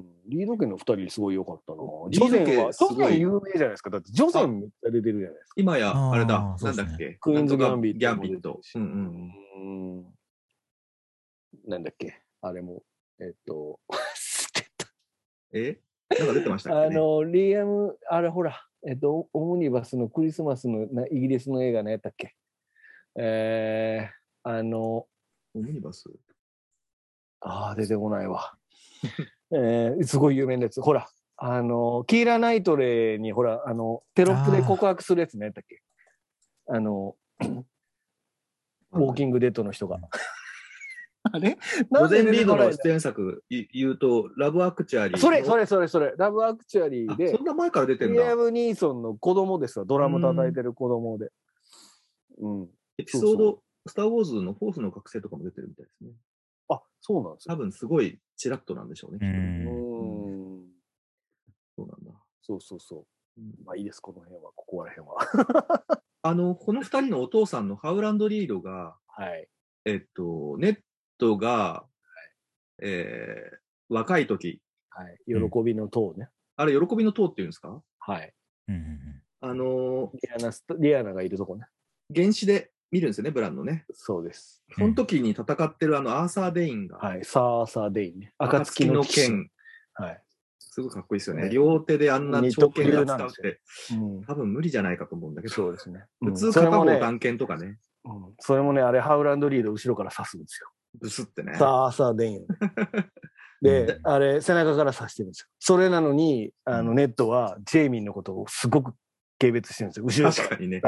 [0.00, 1.78] ん、リード家の二人すごい良かったな。
[2.10, 3.90] ジョゼンは、ジすごいョゼン有名じゃないですか。
[3.90, 5.54] だってジョゼンめっちゃ出てるじゃないですか。
[5.58, 7.14] 今や、あれだ、なんだっけ？
[7.20, 7.98] クイーンズ・ギャンビット。
[8.00, 8.60] ギャンビット。
[8.74, 10.14] うんうん。
[11.68, 12.20] なんだっけ？
[12.42, 12.82] あれも、
[13.20, 13.78] えっと、
[15.54, 15.78] え？
[16.18, 22.34] なんか出てましたっけ、ね、あの、リアム、あれほら、えっと、オムニバスのクリスマスのなイギリスの映画のやったっけ？
[23.18, 25.08] えー、あの、オ
[25.54, 26.04] ムニバス？
[27.40, 28.56] ああ、出てこないわ。
[29.52, 30.80] えー、すごい有名なやつ。
[30.80, 35.82] ほら、あの、キーラ・ナイトレイに、ほら、あの、テロップで告白するやつね、やったっけ？
[36.68, 37.16] あの、
[38.92, 39.98] ウォーキングデッドの人が。
[41.32, 41.58] あれ？
[41.90, 45.18] ロゼンリードの出演作い言うと、ラブアクチュアリー。
[45.18, 48.36] それ、それ、それ、それ、ラブアクチュアリーあでそ、んな前から出てんだリア。
[48.36, 51.30] ム・ニーソンの子供ですわ、ドラム叩いてる子供で。
[52.38, 52.68] うん。
[52.98, 56.10] エピソード、スター・ウォーズのフォースの覚醒とかも出てるみたいですね。
[56.68, 57.54] あ、そうなんですよ。
[57.54, 59.18] 多分すごいチラッとなんでしょうね。
[59.22, 59.24] う。
[59.24, 60.66] んん。
[61.76, 62.10] そうなんだ。
[62.42, 63.40] そうそうそう。
[63.40, 66.02] うんまあいいです、この辺は、ここら辺は。
[66.22, 69.48] あの、この二人のお父さんのハウランド・リードが、はい。
[69.84, 70.80] えっと、ネッ
[71.18, 71.84] トが、
[72.82, 73.56] えー
[73.88, 75.16] 若い時、はい。
[75.26, 76.28] 喜びの塔ね。
[76.56, 77.80] あれ、喜びの塔っていうんですか？
[78.00, 78.32] はい。
[78.68, 81.66] うんうんあのーリアナリアナがいるとこね。
[82.12, 83.84] 原始で見るんですよね、ブランのね。
[83.92, 84.64] そうです。
[84.70, 87.24] うんその時に戦ってるあのアーサー・デインが、はい。
[87.24, 88.32] サーサーデインね。
[88.38, 89.14] 暁の剣。
[89.14, 89.50] 剣、
[89.94, 90.22] はい。
[90.58, 91.44] すごいかっこいいですよね。
[91.44, 93.60] ね両手であんな長剣が使うって、
[93.92, 94.24] うん。
[94.24, 96.04] 多分無理じゃないかと思うんだけど、そうですね。
[96.20, 100.68] 普通うんそれもね、片方探検とかね、うんそれもね、あれ、ハウランドリード後ろから刺すんですよ。
[101.00, 101.54] ブスってね。
[101.56, 102.46] サーサーデイン。
[103.62, 105.46] で、あれ、背中から刺してるんですよ。
[105.58, 108.94] それなのに、あの、ネットは、ジェイミンのことをすごく
[109.38, 110.06] 軽蔑してるんですよ。
[110.06, 110.30] 後ろ。
[110.30, 110.80] 確かにね。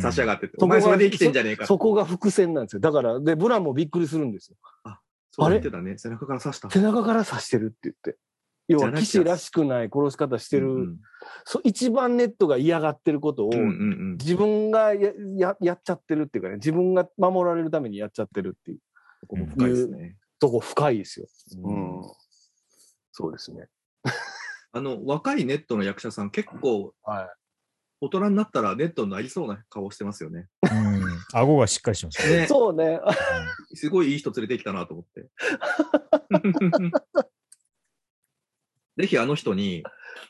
[0.00, 1.66] 差し上がってて、そこがお前それで生きてんじゃねえか。
[1.66, 2.80] そこが伏線なんですよ。
[2.80, 4.56] だから、で、ブランもびっくりするんですよ。
[5.30, 5.98] そう言ってたね。
[5.98, 6.70] 背中から刺した。
[6.70, 8.16] 背中から刺してるって言って。
[8.68, 10.96] 要は、騎士らしくない殺し方してる、うん
[11.44, 13.68] そ一番ネットが嫌がってることを、うんうんう
[14.12, 18.78] ん自分がやややっちゃってるっていうかね、自分が守られるためにやっちゃってるっていう
[19.26, 20.16] ここも深いですね。
[20.38, 21.26] とこ深いですよ。
[21.62, 22.02] ううんん。
[23.12, 23.68] そうですね。
[24.72, 27.34] あの、若いネットの役者さん、結構、は
[28.00, 30.48] 大人になったらネットになりそうな顔してますよね。
[30.62, 31.02] うん。
[31.32, 32.34] 顎がしっかりしてますね。
[32.34, 32.36] い。
[32.40, 32.46] ね。
[32.48, 33.00] そうね。
[33.74, 35.30] すごいいい人連れてきたなと思って。
[38.98, 39.82] ぜひあの人に、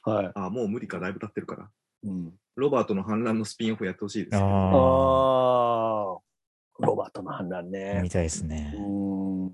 [0.04, 0.32] はい。
[0.35, 1.70] あ、もう無理か、だいぶ経ってるから。
[2.04, 6.18] うん、ロバートの反乱のスピンオフやってほしいですああ、
[6.81, 7.62] ロバートの反乱あ。
[7.65, 8.11] ね見。
[8.11, 8.75] たいですね。
[8.77, 9.53] うん。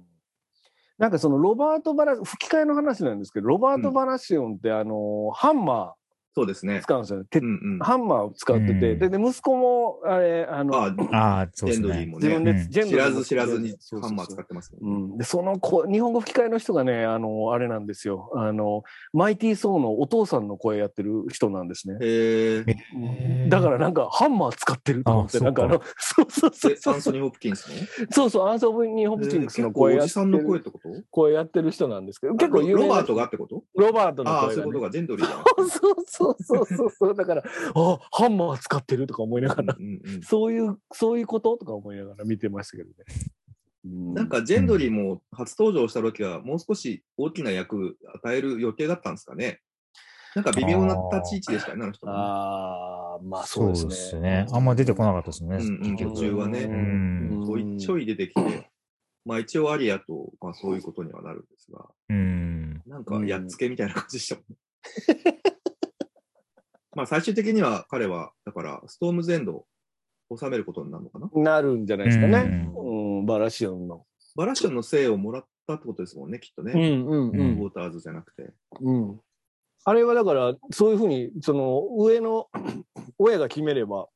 [0.99, 6.02] なんかそのロバート・バラ、吹き替えの話なんですけど、ロバート・バラシオンってあの、ハンマー
[6.35, 6.81] そうですね。
[6.83, 7.79] 使うんですようんうん。
[7.81, 8.99] ハンマーを使ってて、うん。
[8.99, 11.89] で、で息子も、あれ、あの、あ、ああ、そうですね。
[11.89, 12.71] ジェンドリーも自分で、うん。
[12.71, 14.79] ジェンド知らず知らずにハンマー使ってますね。
[14.81, 18.31] うん、でその子日本語吹き替えの人がねあのあれなんですよ。
[18.35, 22.77] あのマイティー・ソーのお父さんの声やってる人なんですね、へえ。
[22.95, 22.99] う
[23.47, 23.49] ん。
[23.49, 26.73] だからなんかハンマー使ってると思ってあなんか あのそうそうそう。
[26.73, 28.07] えそうアンソニー・ホプキンスの？
[28.11, 35.45] そうそうアンソニー・ホプキンスのえー声やって結構おじさんの声っるてこと声やってる人なんですけど結構有名なロバートがってことロバートのああ、声が、ね、そういうことが、ジェンドリーだ。
[35.57, 36.05] そうそう
[36.41, 37.43] そうそうそうだから
[37.75, 42.95] あハンマー使ってるとか思いながら、うんうんうんそういうそういうこととか思いながら見てましたけどね、
[43.85, 49.61] うんなんかジェンドリーも初登場した時はもう少し大きな役与える予定だったんですかね。
[50.35, 52.19] なんか微妙な立ち位置でしたよね、あの人もね。
[52.19, 54.47] ああまあそそううでですすねね。
[54.53, 55.57] あんま出てこなかったですね。
[55.57, 57.45] うん途中はねうん。
[57.45, 58.71] ちょいちょい出てきて、
[59.27, 62.83] まあ一応アリアと、まあそういうことにはなるんですが、うん。
[62.87, 64.57] なんかやっつけみたいな感じでしたもんね。
[66.95, 69.67] まあ最終的には彼は、だからストームズエンドを
[70.37, 71.43] 収めることになるのかな？
[71.43, 72.69] なるんじゃないですかね。
[72.75, 74.05] ううん、バラシオンの。
[74.37, 76.73] バラシオンの生をもらったってことですもんね、きっとね。
[76.73, 78.51] んうんうウォーターズじゃなくて。
[78.81, 79.21] うん。
[79.85, 82.49] あれはだから、そういうふうに、その、上の
[83.19, 84.09] 親が決めれば、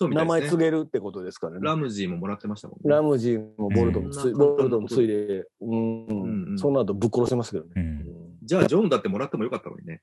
[0.00, 0.58] 名前そうみたいですね。
[0.58, 1.60] 告げるってことですからね。
[1.62, 2.90] ラムジーももらってましたもんね。
[2.90, 7.72] ラムジーもボルトもつい、うんボルトもついで、うん、うんうんその後ぶっ殺せますけどね。
[7.76, 8.04] うん。
[8.42, 10.02] じゃあ、ジョンだってもらってもよかったのにね。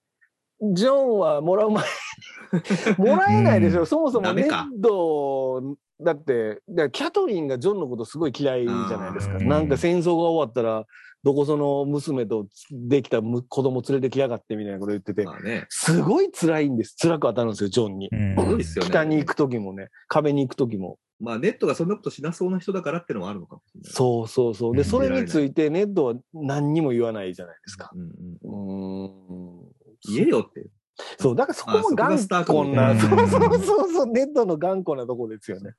[0.62, 1.86] ジョンはもらう前、
[2.98, 9.36] もらえないでしょ、うんそもそもネッド、だって、キャトリンがジョンのことすごい嫌いじゃないですか。
[9.36, 10.86] あーなんか戦争が終わったら、
[11.24, 15.68] どこその娘とできたむ子供連れてきやがってみたいなこと言ってて、まあね。
[15.70, 16.96] すごい辛いんです。
[17.00, 18.10] 辛く当たるんですよ、ジョンに。
[18.12, 18.60] うん。
[18.64, 20.98] 北に行く時もね、壁に行く時も。
[21.20, 23.92] まあ、ネットがそんなことしなそうな人だからってのはあるのかもしれない。
[23.94, 24.74] そうそうそう。
[24.74, 27.92] で、うんそれについてネットは何にも言わないじゃないですか。
[27.94, 28.02] うん
[28.44, 29.71] うん。
[30.08, 30.68] 言えよって。
[31.20, 35.72] そう、だからそこも頑固な、うんそうそうそうそう、ネットの頑固なとこですよね。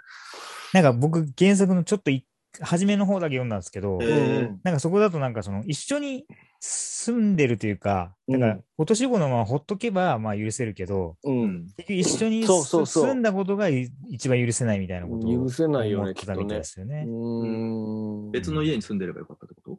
[0.73, 2.25] なんか僕原作のちょっとい
[2.61, 6.27] 初めの方だけ読んだんですけど、えーなんかそこだとなんかその一緒に
[6.61, 11.31] 住んでるというか、だからうん落とし子のままほっとけばまあ許せるけど、う。
[11.31, 11.67] うんん。
[11.77, 17.07] 結局一緒にそうそうそう住んだことがい一番許せないみたいなことを許せないよね思ってたみたいですようね。
[18.33, 19.79] 別の家に住んでればよかったってこと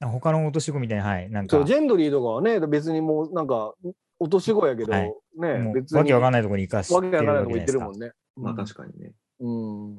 [0.00, 3.74] 他の落とし子みたいな、はい、なんかそう、、ジェンドリーとかはね、別にもうなんか、
[4.18, 5.98] 落とし子やけど、はいね別に。
[5.98, 7.80] わけわかんないところに行かしてるわけわかんないわとこ行ってる。
[7.80, 8.12] もんね。
[8.36, 9.12] まあうん確かにね。
[9.40, 9.98] うん。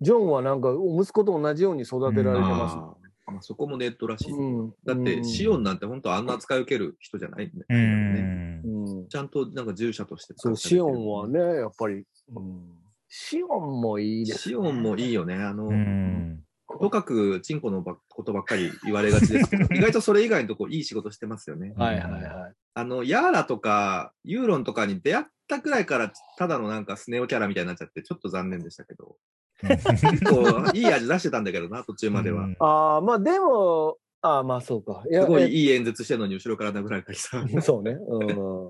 [0.00, 2.74] ジョンはなんか、息子と同じように育てられてます。
[2.74, 4.32] あーまあそこもネットらしい。
[4.32, 4.74] うん。
[4.84, 7.80] だって、シオンなんて本当あんな扱い受ける人じゃないんだようね。
[7.82, 8.62] ん。
[8.64, 9.08] うん。
[9.08, 12.70] ちゃんとなんか従者として使そう、シオンはね、やっぱり、うん。
[13.08, 15.34] シオンもいいです、シオンもいいよね。
[15.34, 16.42] あの、うん。
[16.78, 21.72] とかくチンコのばことばっかり言われがちですけど、 意外とそれ以外のとこいい仕事してますよね。
[21.76, 22.54] はいはいはい。
[22.74, 29.16] あの、ヤーラとかユーロンとかに出会ったくらいから、ただのなんかスネ夫キャラみたいになっちゃって、ちょっと残念でしたけど、
[29.62, 32.44] 結構いい味出してたんだけどな、途中までは。
[32.44, 35.02] うんああ、まあでも、ああ、まあそうか。
[35.10, 37.44] いすごいえいい演説してるのに後ろから殴られたりさ。
[37.62, 37.92] そうね。
[37.92, 38.68] うん。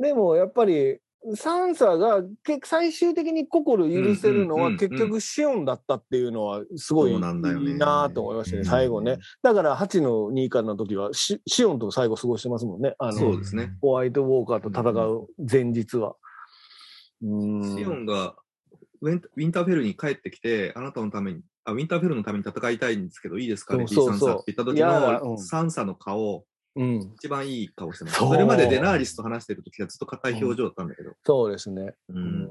[0.00, 0.98] でもやっぱり、
[1.34, 9.18] サンサが結最終的に心許せるのうんうんうんうんは結局シオンだったっていうのはすごいいいなと思いましたね、うん最後ね。
[9.42, 12.94] だから8の2巻の時はシシオンと最後過ごしてますもんね。
[12.98, 13.76] あの、そうですね。
[13.80, 16.16] ホワイトウォーカーと戦う前日は。
[17.22, 17.76] うん。
[17.76, 18.36] シオンが
[19.00, 26.44] ウェンウィンターフェルに帰ってきて、あなたのために、あウィンターフェルのために戦いたいんですけど、いいですかレディそうそうサンサって言った時のサンサの顔、
[26.78, 27.12] うん。
[27.16, 28.18] 一番いい顔してます。
[28.18, 31.12] それまでデナーリスと話してる時はずっと硬い表情だったんだけど。
[31.24, 31.94] そうですね。
[32.08, 32.14] う。
[32.14, 32.50] うんん。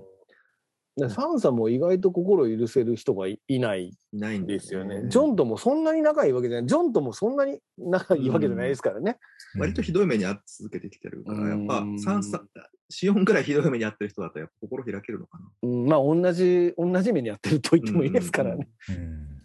[0.97, 5.03] でサンサも意外と心許せる人がいいないいないんだですよね。
[5.07, 6.67] ジョンともそんなに仲いいわけじゃない。
[6.67, 9.17] ジョンともそんなに仲いいわけじゃないですからね。
[9.57, 12.41] 割とひどい目に遭い続けてきてるから、やっぱうんサンサ、
[12.89, 15.45] シオンぐらいひどい目に遭ってる人だとやっぱ心開けるのかな。
[15.61, 18.67] うん、まあ同じ、同じ目にやってると言ってもいいですからね。
[18.89, 19.37] うん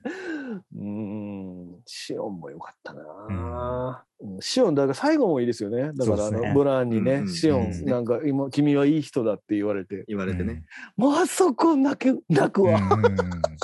[0.77, 4.41] うん、シオンもよかったな、うん。
[4.41, 5.93] シオン、だから最後もいいですよね。
[5.95, 7.29] だからあの、ねブラーンにね、うんうん。
[7.29, 7.85] シオン、うん。
[7.85, 10.65] なんか今、君はいい人だって言われて、言われてね。
[10.97, 12.79] もうあそこ泣く、泣くわ。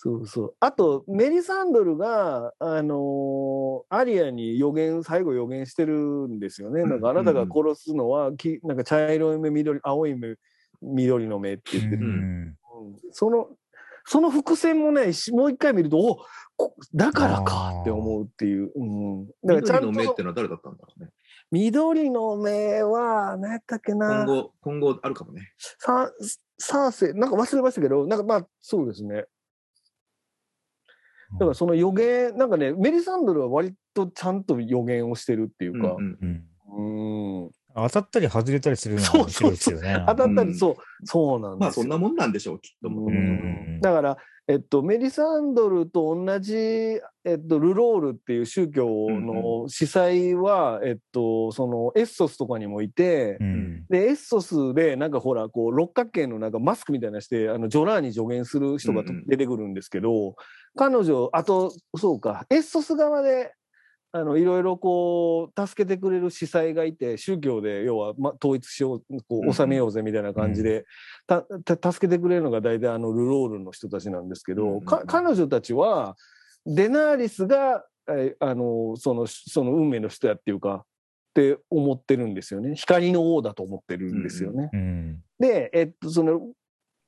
[0.00, 0.54] そうそう。
[0.60, 6.84] あと、メリサンドルが、あのーアリアに予言、最後予言してるんですよね。
[6.84, 10.36] なんかあなたが殺すのは、きなんか茶色い目、緑、青い目、
[10.82, 12.10] 緑の目って言ってて、うん。
[12.10, 12.56] うん。
[13.10, 13.48] その、
[14.08, 16.16] その伏線もね、しもう一回見ると、お
[16.56, 18.72] こだからかって思うっていう。
[18.74, 21.10] うん、だからちゃんと緑の目ってのは誰だったんだろうね。
[21.50, 24.26] 緑の目は、何やったっけな今。
[24.26, 25.52] 後、今後あるかもね。
[25.58, 26.10] さ、
[26.58, 29.26] サーセイ、なんか忘れましたけど、なんかまあ、そうですね。
[31.34, 36.44] だからその予言、なんかね、メリサンドルは割とちゃんと予言をしてるっていうか、うんうん
[36.76, 37.50] うんうん
[37.86, 40.04] 当たったり外れたりするのが面白いですよね。
[40.06, 40.52] 当たったり、う。
[40.52, 40.54] ん。
[40.54, 41.58] そう、そうなんですよ。
[41.58, 42.88] まあそんなもんなんでしょう、きっと。
[42.88, 43.10] うんう。
[43.10, 44.16] んだから、
[44.50, 47.00] えっと、メリサンドルと同じ、え
[47.34, 53.84] っと、ルロールっていう宗教の司祭は、えっと、そのエッソスとかにもいて、うん。
[53.90, 59.26] で、エッソスで、なんかほら、こう、六角形のなんかマスクみたいなのして、あの、ジョラーに助言する人がうんうん。
[59.26, 60.34] 出てくるんですけど、
[60.76, 63.52] 彼女、あと、そうか、エッソス側で、
[64.12, 70.86] あの、いろいろこう、助けてくれる司祭がいて、宗教で、要は、ま、統一しよう、こう、うんうん収めようぜみたいな感じで、
[71.26, 76.16] た、た、助けてくれるのが大体あの、ルロールの人たちなんですけど、うん彼女たちは、
[76.64, 80.84] デナーリスが、えあの、その、その運命の人やっていうか、
[81.30, 82.74] って思ってるんですよね。
[82.76, 84.70] 光の王だと思ってるんですよね。
[84.72, 86.40] うんで、えっと、その、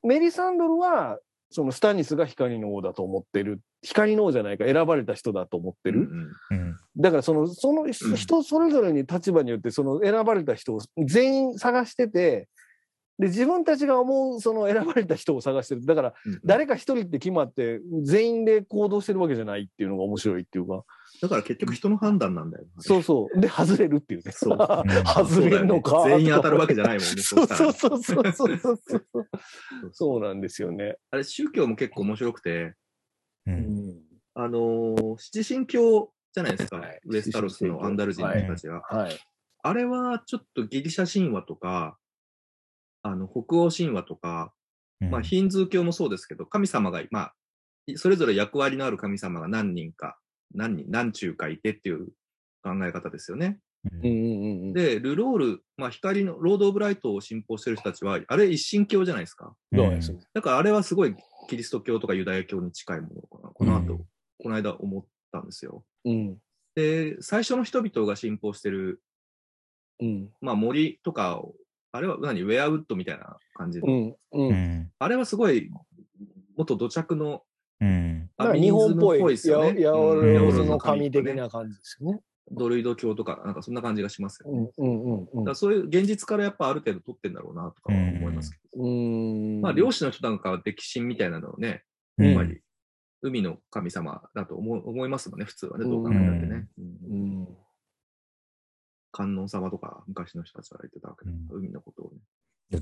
[0.02, 1.18] メリサンドルは、
[1.50, 3.60] そのスタニスが光の王だと思ってる。
[3.82, 6.00] 光の王じゃないか、選ばれた人だと思ってる。
[6.00, 12.48] うんうんうんだからその、その人それぞれに立場によって、その選ばれた人を全員探してて、
[13.18, 15.86] で、自分たちが思うその選ばれた人を探してる。
[15.86, 20.84] だから、うん誰か一人って決まって、全員で行動してるわけじゃないっていうのが面白いっていうか。
[21.20, 22.64] だから結局人の判断なんだよ。
[22.78, 23.40] そうそう。
[23.40, 24.32] で、外れるっていうね。
[24.32, 24.58] そう
[25.04, 26.04] 外れるのか。
[26.04, 27.22] 全員当たるわけじゃないもんね。
[27.22, 28.78] そうそうそうそう
[29.92, 30.96] そうなんですよね。
[31.10, 32.74] あれ、宗教も結構面白くて、
[33.46, 34.00] ううんん。
[34.34, 36.78] あのー七神教じゃないですか。
[36.78, 38.80] はいウエスタロスのアンダル人の人たちが。
[38.88, 39.18] はい。
[39.62, 41.98] あれはちょっとギリシャ神話とか、
[43.02, 44.52] あの、北欧神話とか、
[45.00, 47.34] まあ、ヒンズー教もそうですけど、神様が、まあ、
[47.96, 50.18] それぞれ役割のある神様が何人か、
[50.54, 52.08] 何人、何中かいてっていう
[52.62, 53.58] 考え方ですよね。
[53.90, 54.72] うんうんうんうん。
[54.72, 59.54] で、ルロール、まあ、光の、ロード・オブ・ライトを信奉してる人たちは、あれ一神教じゃないですか。
[59.74, 60.20] そうですね。
[60.34, 61.14] だからあれはすごい
[61.48, 63.48] キリスト教とかユダヤ教に近いものかな。
[63.48, 64.04] この後、うん
[64.42, 65.84] この間思ったんですよ。
[66.06, 66.38] うん。
[66.74, 69.02] で、最初の人々が信奉してる、
[70.00, 70.30] うん。
[70.40, 71.54] まあ森とかを、
[71.92, 73.86] あれは何ウェアウッドみたいな感じの。
[73.86, 74.08] うん。
[74.08, 74.16] う。
[74.32, 75.70] うんんあれはすごい、
[76.56, 77.42] 元土着の
[77.80, 79.80] うん日本っぽい、ですやよね。
[79.80, 82.20] やおろずうんの神的ねな感じですよね。
[82.52, 84.70] ドルイド教とか、なんかそんな感じがしますよね。
[84.76, 88.82] うんうんうんだからそういう現実からやっぱある程度取ってんだろうなとかは思いますけど。
[88.82, 89.56] うん。
[89.56, 89.60] うん。
[89.60, 91.84] まあ漁師の人なんかは歴史みたいなのをね、
[92.18, 92.60] うんやっぱり
[93.22, 96.68] 海の神様だと思う思いますもんね、普通はね、どう考えたってね。
[96.78, 97.48] うんうん。
[99.12, 102.18] 観音様とか昔の人たちは言ってたわけだ、うん海のことをね。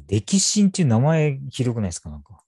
[0.06, 2.42] 歴史っていう名前広くないですかなんか。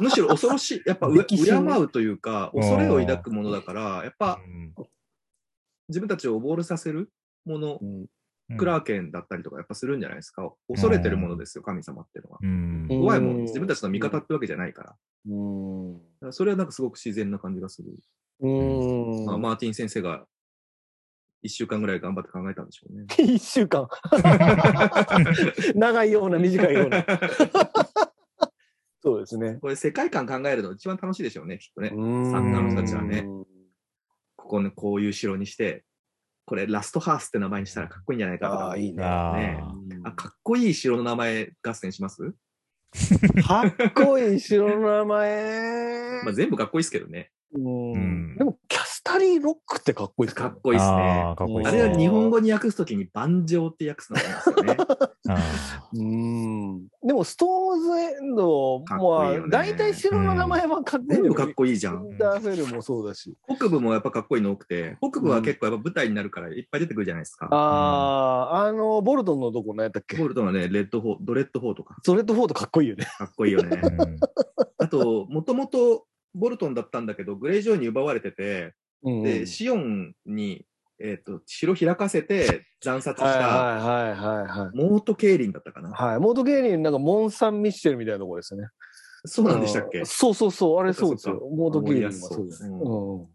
[0.00, 4.40] むしろ恐ろしい、やっぱ敬うというか、恐れを抱くものだから、やっぱ
[5.88, 7.10] 自分たちを溺れさせる
[7.44, 8.06] もの、うん
[8.58, 10.52] クラーケンだったりとかやっぱするんじゃないですか。
[10.68, 13.00] 恐れてるものですよ、神様っていうのは。
[13.00, 14.96] 怖いもん、自分たちの味方ってわけじゃないから。
[15.30, 15.92] うん。
[15.94, 17.94] だからそれはなんかすごく自然な感じがする。
[18.40, 20.26] マーティン先生が
[21.42, 23.06] 一週間ぐらい頑張って考えたんでしょうね。
[23.18, 23.88] 一週間。
[25.74, 27.04] 長いような短いような。
[29.02, 29.58] そうですね。
[29.60, 31.88] これ世界観考えるの一番楽しいでしょうね、きっとね。
[31.88, 33.26] 作家の人たちはね
[34.36, 35.84] ここね、こういう城にして、
[36.44, 38.64] これラストハースって名前にしたらかっこいいんじゃないかとか。
[38.66, 39.04] ああ、いいね。
[39.04, 42.34] あねーあ、かっこいい城の名前合戦します、
[43.44, 46.22] かっこいい城の名前。
[46.24, 47.32] まあ、全部かっこいいですけどね。
[47.54, 50.96] うんうんでも、キャスタリーロックってかっこいいですかかっこいいですね
[51.26, 51.32] あ。
[51.32, 51.88] ーかっこいいあですね。
[51.88, 54.76] れは日本語に訳すときに万丈って訳すのすよね。
[55.28, 55.36] あ
[55.92, 56.86] うん。
[57.04, 62.14] でも、ストーンズエンドも、大体城の名前はかっこいい全部かっいこいいじゃイん。
[62.14, 63.36] ンターフェルもそうだし。
[63.52, 67.48] 北部もやっぱかっこいいの多くて、北部は結構やっぱ舞台になるからいっぱい出てくるじゃないですか。
[67.50, 67.56] あ
[68.52, 70.16] あ、あの、ボルトンのとこ何やったっけ？
[70.16, 73.06] ボルトンはね、レッドフォー、ドレッドフォートか、ドレッドフォートかっこいいよね。
[73.18, 73.76] かっこいいよね。
[73.78, 74.16] ーうん
[74.78, 78.74] あと、もともとボルトンだったんだけど、グレイジョイに奪われてて、
[79.04, 80.66] うんで、シオンに、
[80.98, 84.70] えっ、と、城開かせて惨殺した。
[84.74, 85.90] モート・ケイリンだったかな。
[85.90, 86.20] はい。
[86.20, 88.68] モート・ケイリンなんかモン・サン・ミッシェルみたいなとこですね。
[89.24, 90.04] そうなんでしたっけ？
[90.04, 91.40] そうそうそう、あれそうですよ。
[91.56, 92.64] モート・ケイリンはそそううです。
[92.64, 93.26] うんうん。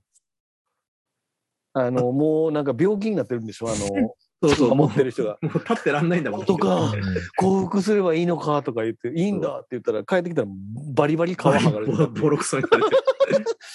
[1.74, 3.68] あの、もうなんか病気になってるんでしょ？
[3.70, 5.38] あの、そうそう、も持ってる人が。
[5.41, 6.45] う、 もう立ってらんないんだもん。
[6.45, 6.91] とか
[7.38, 10.47] 降伏すればいいのかとか言って、いいんだって言ったら、帰ってきたら
[10.93, 12.97] バリバリ皮剥がれてたボロボロクソになれてる。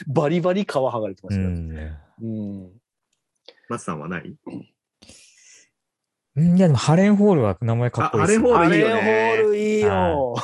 [0.07, 1.49] バリバリ皮剥がれてまうしたよ。
[1.51, 2.27] んう
[2.69, 2.73] ん。
[3.69, 4.35] マスさんはない？
[4.47, 4.69] うん
[6.57, 8.51] いや、でもハレンホールは名前かっこいいですね。
[8.53, 10.35] あハレンホールいいよねあれホールいいよ。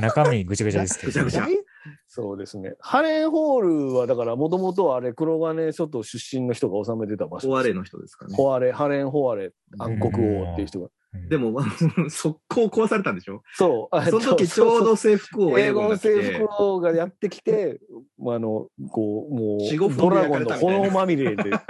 [0.00, 1.32] 中身ぐちゃぐちゃですけどぐちゃぐ。
[1.52, 1.60] ちゃ
[2.06, 2.74] そうですね。
[2.80, 3.60] ハレンホー
[3.90, 7.48] ルは、だから、もともとあれ、黒金諸島出身の人が治めてた場所。
[7.48, 8.34] ホアレの人ですかね。
[8.34, 10.86] ホアレ、ハレン・ホアレ、暗黒王っていう人が。
[10.86, 10.90] うん
[11.30, 11.58] でも、
[12.10, 13.42] 速攻壊されたんでしょ？
[13.54, 14.02] そう。
[14.10, 17.80] その時ちょうど制服を英語の制服王がやってきて、
[18.18, 21.60] まあ、あの、こう、もう、ドラゴンの炎まみれでやっ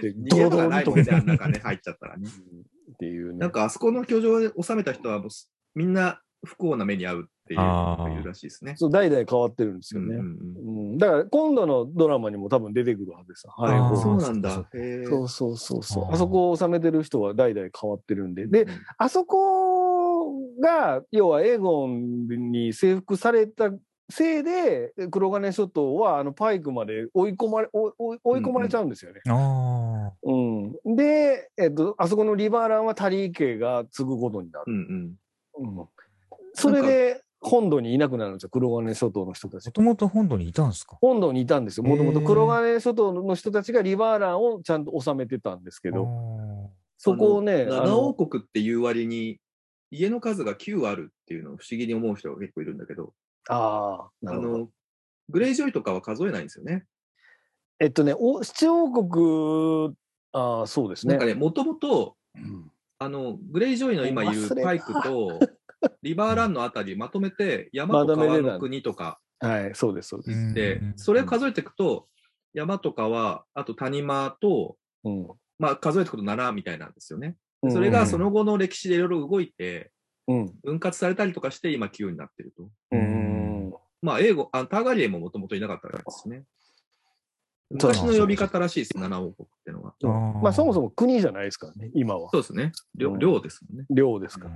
[0.00, 2.28] て、 逃げ場がドロドロにないもんね、あん溶けて中ね、入っちゃったらね。
[2.92, 3.38] っていうね。
[3.38, 8.74] なんかあそこの居城を収めた人はもうすみんな不幸な目に遭うっていうのがいるらしいですね。
[8.76, 10.16] そう、代々変わってるんですよね。
[10.16, 13.52] うんうんうんうん、だから、今度のドラマにも多分出てくるはずですよ。
[13.56, 14.00] ハレン・あーホール。
[14.00, 14.50] そうなんそうだ。
[15.08, 16.12] そうそうそうそう。
[16.12, 18.46] あそこを治めてる人は代々変わってるんで。
[18.46, 18.68] で、うん
[18.98, 23.70] あそこが、要はエーゴンに征服された
[24.08, 29.20] せいで、黒金諸島はあのパイクまで追い込まれ、追い込まれちゃうんですよね。
[29.28, 30.96] あうん。
[30.96, 34.64] で、えっと、あそこのリバーランはタリー家が継ぐことになる。
[34.68, 35.16] うん
[35.58, 35.78] うん。
[35.78, 35.88] うん。
[36.54, 39.60] それで、本土にいなくなるんですよ、黒金諸島の人たあ。
[39.60, 39.72] ちも。
[39.72, 40.96] ともと本土にいたんですか？
[41.00, 41.84] 本土にいたんですよ。
[41.84, 49.38] もともとくろがね諸島の人たちがリバーランをちゃんと治めてたんですけど、あそこをね、七王国っていう割に、
[49.90, 53.12] 家の数が9あるっていうのを不思議に思う人が結構いるんだけど、
[53.48, 54.58] ああ、なあるほど。
[54.58, 54.68] の、
[55.28, 56.84] グレイジョイとかは数えないんですよね。
[57.78, 59.94] えっとね、お七王国、
[60.32, 61.12] ああ、そうですね。
[61.12, 65.40] なんかね、もともと、うんあの、グレイジョイの今いる忘れたパイクと、
[66.02, 70.54] リバーランのあたりまとめて、山と川の国とかはい、そうです、そうです。
[70.54, 72.08] で、それを数えていくと、
[72.54, 75.28] 山と川、あと谷間と、うん。
[75.58, 77.36] まあ数えていくと7みたいなんですよね。
[77.70, 79.90] それがその後の歴史でいろいろ動いて、
[80.28, 82.68] うん、分割されたりとかして今9になってると。
[82.92, 83.74] うん。
[84.02, 86.44] まあ英語、あターガリエンももともといなかったわけですね。
[87.80, 89.94] そう昔の呼び方らしいです、七王国っていうのは。
[90.42, 92.30] まあ、そもそも国じゃないですからね、今は。
[92.30, 92.72] そうですね。
[92.94, 93.86] 領ですもんね。
[93.90, 94.54] 領ですから。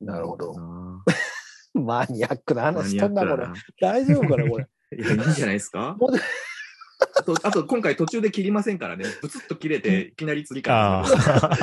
[0.00, 0.54] なるほど。
[0.54, 1.04] な
[1.74, 3.46] マニアックな話したんだ、これ。
[3.80, 4.66] 大丈夫かな、これ。
[4.96, 5.96] いや、いいんじゃないですか？
[7.14, 9.04] あと、あと今回途中で切りませんからね。
[9.20, 11.10] ブツッと切れて、いきなり釣りあか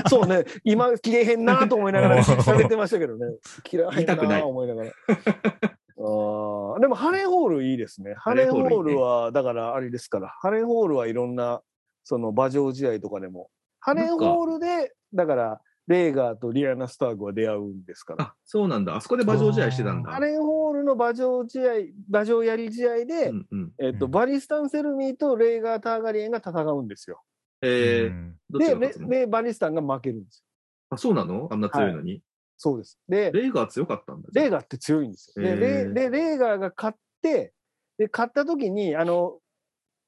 [0.04, 3.38] ー そうね、今、切れへんなと思いながらうん喋ってましたけどね。
[3.64, 4.92] 切らへんないな思いながら。
[4.92, 6.43] あー
[6.84, 8.14] でも、ハレンホールいいですね。
[8.18, 11.62] ハレンホールは、だからあれですから、ハレンホールはいろんな、
[12.04, 18.26] その馬上試合とかでも、ハレンホールで、だから、レーガーとリアナ・スタークは出会うんですから。
[18.26, 18.98] あ、そうなんだ。
[18.98, 20.12] あそこで馬上試合してたんだ。
[20.12, 21.72] ハレンホールの馬上試合、
[22.10, 23.72] 馬上やり試合で、うんうん。
[23.80, 27.22] えっと、うんバリスタン・セルミーとレーガー・ターガリエンが戦うんですよ。
[27.62, 30.44] えー、うんで、バリスタンが負けるんですよ。
[30.90, 31.48] あ、そうなの？
[31.50, 32.22] あんな強いのに。
[32.58, 33.00] そうです。
[33.08, 34.30] で、レイガー強かったんだ。
[34.34, 35.44] レーガーって強いんですよ。
[35.44, 37.54] で、レでレーガーが勝って、
[37.98, 39.40] で、勝った時に、あの、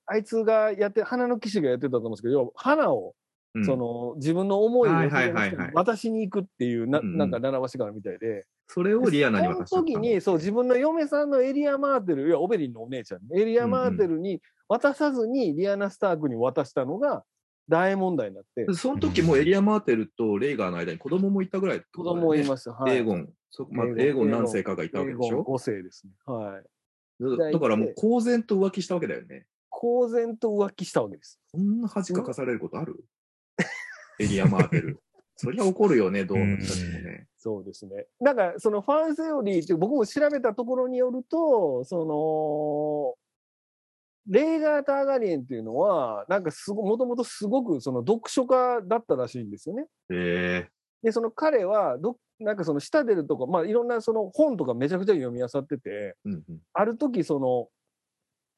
[0.08, 3.16] あいつがやって、花の騎士がやってたと思うんですけど、花を、
[3.56, 3.66] うん。
[3.66, 4.94] その、自分の思いを
[5.74, 9.68] 渡しに行くっていう、ななんか習わしがあるみたいで、それをリアナに渡した。
[9.68, 17.24] その時に、そう、自分の嫁さんのエリア・マーテル、いや、オベリンのお姉ちゃん、エリア・マーテルに渡さずに、リアナ・スタークに渡したのが
[17.68, 22.72] 大問題になって、その時もエリア・マーテルとレイガーの間に子供もいたぐらいって子供いました。
[22.74, 22.98] はい。
[22.98, 23.30] エーゴン。
[23.50, 26.14] そまあ、エーゴン何世かがいたわけでしょ？5世ですね。
[26.26, 26.64] はい。
[27.38, 29.46] だだからもう公然と浮気したわけだよね。
[29.70, 31.40] 公然と浮気したわけです。
[31.50, 33.06] そんな恥かかされることある？
[34.20, 35.00] エリア・マーテル。
[35.38, 37.28] そりゃ怒るよね、どうの人たちもね。
[37.38, 38.08] そうですね。
[38.22, 43.16] なんか、そのファンセオリーって僕も調べたところによると、その、
[44.28, 49.86] レーガー・ターガリエンっていうのは、なんかすご、もともとすごくその読書家だったらしいんですよね。
[50.10, 50.70] へえ
[51.04, 57.70] で、その彼は、どなんかそのシタデルとか、まあいろんなその本とかめちゃくちゃ読み漁ってて、うんうんある時その、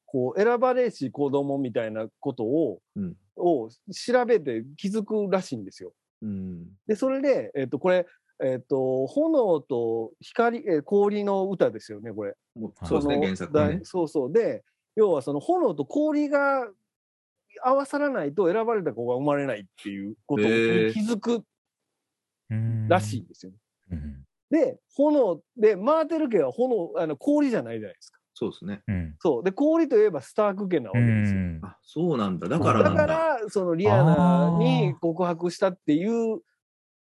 [0.06, 5.92] こう、選ばれし子供みたいなことを、うんを調べて気づくらしいんですよ。
[6.22, 8.06] うんで、それで、えっ、と、これ、
[8.42, 12.34] えっ、と、炎と光、えー氷の歌ですよね、これ。
[12.84, 13.80] そうですね、の原作だね。
[13.84, 14.32] そうそう。
[14.32, 14.64] で、
[14.98, 16.68] 要はその炎と氷が
[17.62, 20.48] 合わさらないと選ばれた子が生まれないっていうことに
[20.92, 21.44] 気づく
[22.50, 23.58] うんらしいんですよ、ね
[23.92, 24.24] うん。
[24.50, 28.18] で、炎、で、マーテル家は炎、あの氷じゃないじゃないですか。
[28.34, 28.82] そうですね。
[28.88, 29.14] うん。
[29.20, 29.44] そう。
[29.44, 31.38] で、氷といえばスターク家なわけうですよ。
[31.38, 31.60] ん。
[31.62, 32.48] あ、そうなんだ。
[32.48, 33.06] だからなんだ。
[33.06, 36.40] だから、そのリアナに告白したっていう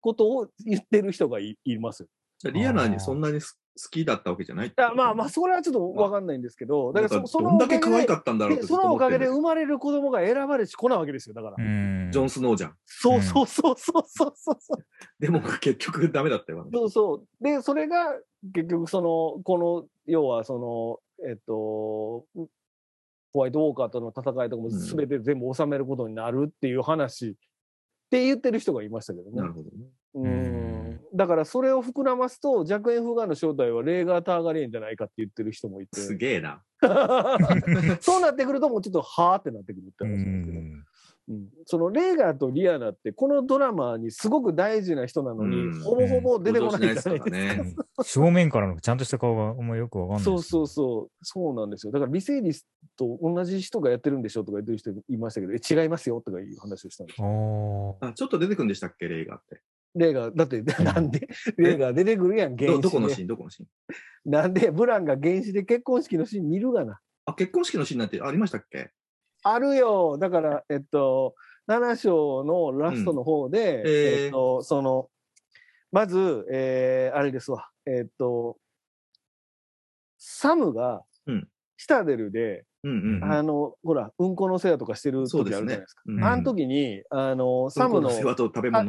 [0.01, 2.09] ことを言ってる人がいいますよ。
[2.37, 11.57] じゃあリアナにそんなにす好きだったわけじゃないあまあまあ、それはちょっとわかんないんですけど、だからそそのどんだけおかげで可愛かったんだろうそのおかげで生まれる子供が選ばれし子なわけですよ、だから。
[11.57, 12.75] ジョン・スノーじゃん。
[12.85, 14.85] そうそうそうそうそうそうそう。
[15.19, 16.67] でも結局ダメだったよ。
[16.73, 17.43] そうそう。
[17.43, 18.17] で、それが
[18.53, 22.25] 結局その、この、要はその、えっと、
[23.33, 27.33] ホワイトウォーカーとの戦いとかも全て全部収めることになるっていう話っ
[28.09, 29.37] て言ってる人がいましたけどね。
[29.37, 29.85] なるほどね。
[30.23, 35.99] うんだからそれを膨らますと、弱円フガンの正体はレーガー・ターガリエンじゃないかって言ってる人もいて。
[35.99, 36.61] すげえな。
[38.01, 40.59] そうなってくるともうちょっとはーってなってくるってう話なんですけど。
[40.59, 40.63] ん。
[40.63, 47.29] うんそのレーガーとリアナってこのドラマにすごく大事な人なのに、うんほぼほぼ出てこないじゃないですか。
[47.29, 47.75] ね。
[48.01, 50.23] 正面からのちゃんとした顔があんまよくわかんない。
[50.23, 51.91] そうそうそう、そうなんですよ。
[51.91, 52.65] だからリセイリス
[52.95, 57.17] と同じ人がやってるんでしょとか言ってる人いましたけど、え違いますよとかいう話をしたんです。
[57.19, 59.61] あ、ちょっと出てくるんでしたっけ、レイガーって。
[59.95, 61.27] レーガー、だってなんで、
[61.57, 62.83] レーガー出てくるやん、原ど始で。
[62.83, 63.27] どこのシーン？
[63.27, 64.31] どこのシーン？
[64.31, 66.99] なんで、ブランが原始で結婚式のシーン見るがな？
[67.25, 68.91] あ、結婚式のシーンなんてありましたっけ？
[69.43, 70.17] あるよ。
[70.17, 71.35] だから、えっと、
[71.67, 75.09] 7章のラストの方で、うんえーえっと、その、
[75.91, 77.69] まず、えーあれですわ。
[77.85, 78.57] えっと、
[80.17, 83.31] サムがうん、シタデルで、うんうんうん。
[83.31, 86.01] あの、ほら、うんこの世話とかしてるそうですね時あるじゃないですか。
[86.07, 88.09] うんあの時に、あの、サムの、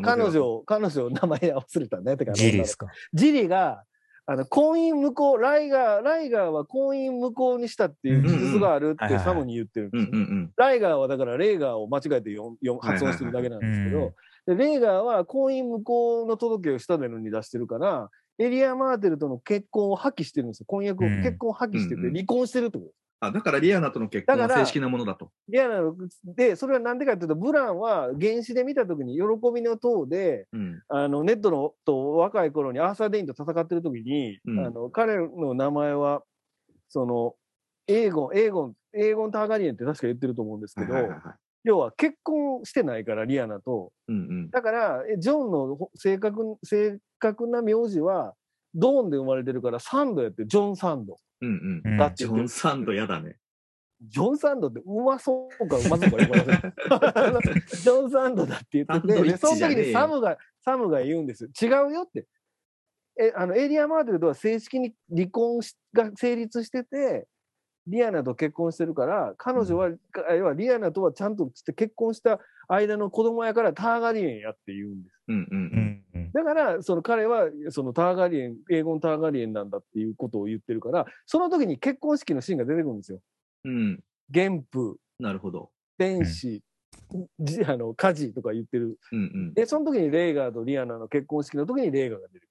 [0.02, 2.16] 彼女、彼女、名前忘れたね。
[2.16, 2.86] てかジリですか？
[3.12, 3.82] ジリが、
[4.26, 10.48] あの、婚姻無効、ライガー、ライガーは婚姻無効にしたっていう記述があるってサムに言ってるんですよ。
[10.56, 14.12] ライガーはだからレーガーを間違えて読ん読ん発音してるだけなんですけはいはい
[14.46, 20.66] ど、でレーガーは婚姻無効の届けをしたでのに出してるから、エリア・マーテルとの結婚を破棄してるんですよ。
[20.68, 22.90] 婚約を、うん結婚を破棄してて離婚してるってこと。
[23.20, 25.30] あ、だからリアナとの結婚は正式なものだと。
[25.48, 25.94] リアナの
[26.24, 30.82] で、それはなんでかっていうと、ブランは原始で見たときに喜びの塔で、うん。
[30.88, 36.22] あのネットのと若い頃にアーサー・デインと戦ってる時に、うんあの彼の名前は
[36.88, 37.34] その
[37.86, 44.50] エーゴンエーゴンエーゴン・ターガリエンって確か言ってると思うんですけど、はいはいはいはい要は結婚してないからリアナとうんうん。
[44.50, 48.34] だからえジョンのほ正確正確な名字は
[48.74, 51.92] ドーンで生まれてるからサンドやってジョン・サンドうんうん。
[51.92, 53.36] うんだってジョン・サンドやだね。
[54.00, 61.50] ジョン・サンドってうまそうかうまそうかよくわかんない ジョン・サンドだって言ってて、その時にサムが、サムが言うんですよ。
[61.60, 62.26] 違うよって。
[63.20, 67.26] え、あの、エリア・マーテルとは正式に離婚しが成立してて、
[67.88, 69.90] リアナと結婚してるから、彼女は、
[70.28, 75.22] あ要はリアナとはちゃんとして結婚した間の子供やからターガリエンやって言うんです。
[75.28, 75.58] うんうんううん。
[75.58, 76.32] んうん。
[76.32, 83.20] だから、その彼は、そのターガリエン、英語のターガリエンなんだっていうことを言ってるから、その時に結婚式のシーンが出てくるんですよ。
[83.64, 84.00] うん。
[84.32, 85.70] 原風、なるほど。
[85.96, 86.62] 天使、
[87.40, 88.98] じあの家事とか言ってる。
[89.10, 89.54] うんうん。
[89.54, 92.48] で、その時にレーガーとリアナの結婚式の時にレーガーが出る。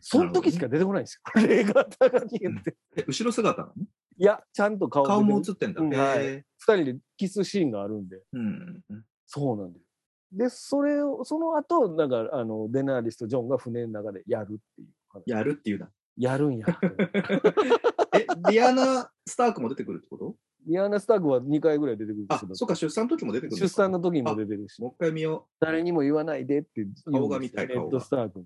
[0.00, 1.46] その時しか出てこないんですよ。
[1.46, 2.76] レーガーとターガリエンって。
[2.96, 3.74] え、後ろ姿なの？
[4.20, 5.80] いや、ちゃんと顔顔も映ってんだ。
[5.80, 6.44] うんへはいえ。
[6.58, 8.20] 二人でキスシーンがあるんで。
[8.34, 9.04] うんうん。
[9.26, 9.86] そうなんです。
[10.32, 15.22] で、それを、その後、なんか、あの、デナーリスとジョンが船の中でやるっていう話。
[15.26, 15.90] やるっていうな。
[16.18, 16.66] やるんや。
[18.14, 20.36] え、ディアナ・スタークも出てくるってこと？
[20.66, 28.44] リアナ・スタークは2回ぐらい出てくるんであすけ、どそっか、出産の時も出てくる出産の時にも出てるし、もう一回見よ誰にも言わないでって言うんですよ顔が見たいネット・顔がスターク。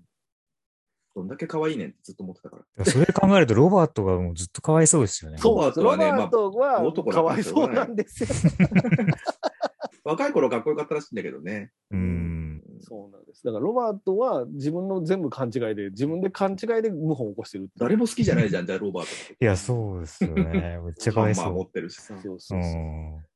[1.15, 2.85] どんだけ可愛いねんってずっと思ってたから。
[2.85, 5.37] それ考えると、ロバートがもうずっとかわいそうですよね。
[5.41, 8.29] ロロバートはまあは男だかわいそうなんですよ。
[10.03, 11.71] 若い頃かっこよかったらしいんだけどね。
[11.89, 12.61] うん。
[12.81, 13.43] そうなんです。
[13.45, 19.33] だからロバートは自分の全部勘違いで、自分で勘違いで謀反を起こしてる誰も好きじゃないじゃん、じゃあロバート。
[19.39, 20.79] いや、そうですよね。
[20.83, 22.13] めっちゃかわいそハンマー持ってるしさ。
[22.21, 22.39] そうう。
[22.39, 23.34] そううそう。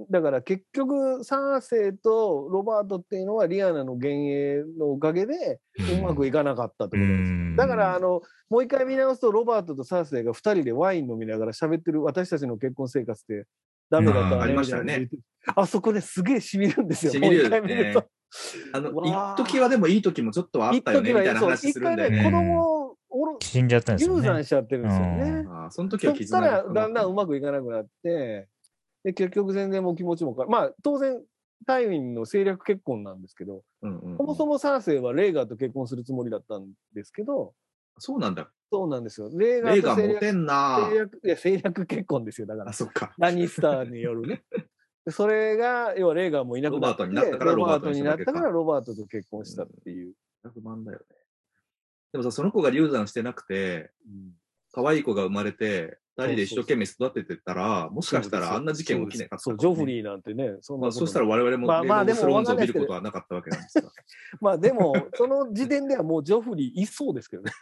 [0.00, 0.06] ん。
[0.10, 5.60] だから結局、サーセイとロバートっていうのはリアナの幻影のおかげで
[5.98, 7.30] うまくいかなかったってことです。
[7.32, 13.46] んだから、あの、もう一回見直すと、ロバートとサーセイが二人でワイン飲みながら喋ってる私たちの結婚生活って
[13.90, 15.08] ダメだったありましたよね
[15.54, 17.12] あそこですげえ染みるんですよ。
[17.12, 18.04] ねもう一回見ると。
[18.32, 22.30] 一時はでもいい時もちょっとはあったよね、みたいなそう話す一回ね、るんだよね。
[22.30, 24.22] 子供をおろ死んじゃったんですよね。
[24.22, 25.46] 流産しちゃってるんですよね。
[25.48, 28.48] ああその時そっかは絆らだんだんうままくいかなくなって、
[29.04, 31.20] で、結局全然もう気持ちもか、まあ当然、
[31.66, 37.54] タイウィンの政略結婚なんですけど、うんうんうんそもそもサーセイはレーガーと結婚するつもりだったんですけど、
[37.98, 38.50] そうなんだ。
[38.70, 39.30] そうなんですよ。
[39.32, 42.46] レーガレーと政略テんな政略、いや、政略結婚ですよ。
[42.46, 43.12] だからあ、、そっか。
[43.18, 44.42] ラニスターによるね。
[45.04, 47.08] でそれが、要はレーガーもいなくなって、ロ
[47.64, 50.14] バートになったからロバートと結婚したっていう。
[50.54, 51.04] 不満だよね。
[52.12, 53.90] でもさ、その子が流産してなくて、
[54.72, 63.90] 可愛い子が生まれて、二人で一生懸命育ててたら、もしかしたらあんな事件起きなかったねジョフリーなんてね、そんなまあ、そしたら我々もまあまあゲームオブスローンズを見ることはなかったわけなんですが。
[64.40, 67.52] まあ でも、その時点ではもうジョフリーいそうですけどね。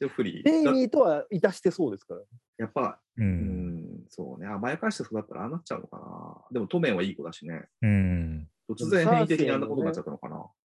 [0.00, 0.64] ジョフリデイー。
[0.64, 2.20] だミーとはいたしてそうですから。
[2.58, 3.22] やっぱ、う。
[3.22, 4.46] うんん、そうね。
[4.46, 6.44] 甘やかして育ったらああなっちゃうのかな。
[6.52, 7.66] でも、トメンはいい子だしね。
[7.82, 8.48] うん。
[8.68, 10.35] 突然変異的にあんなことになっちゃったのかな。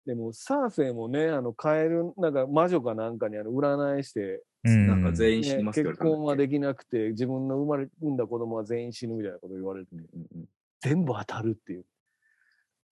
[0.08, 4.86] でも、サーセイもね、あの、カエル、なんか魔女かなんかにあの占いして、うん。
[4.86, 10.44] なんか全員ね死にますって結婚はできなくて、自分の生まれ、産んだ子供は全員死ぬみたいなこと言われて、うんうんうん
[10.80, 11.84] 全部当たるっていう。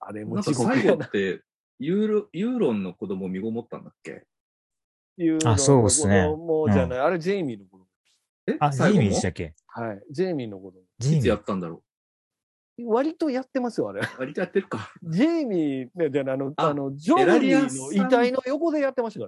[0.00, 0.86] あれもなんか地獄最。
[0.88, 1.40] 後って、
[1.78, 4.24] ユーロ、ユーロンの子供を身ごもったんだっけ？
[5.18, 7.86] いうあそうっすねもうじゃない、あれジェイミーの子供。
[8.48, 8.56] え？
[8.58, 9.54] あ、ジェイミーでしたっけ？
[9.68, 10.02] はい。
[10.10, 10.80] ジェイミーの子供。
[10.98, 11.36] いつや。
[11.36, 11.82] ったんだろ
[12.84, 14.00] 割とやってますよ、あれ。
[14.00, 14.04] う。
[14.18, 14.92] 割とやってるか。
[15.02, 19.26] ジェイミー、ね、じゃああの、ああの、ジョーリアさんの遺体の横でやってました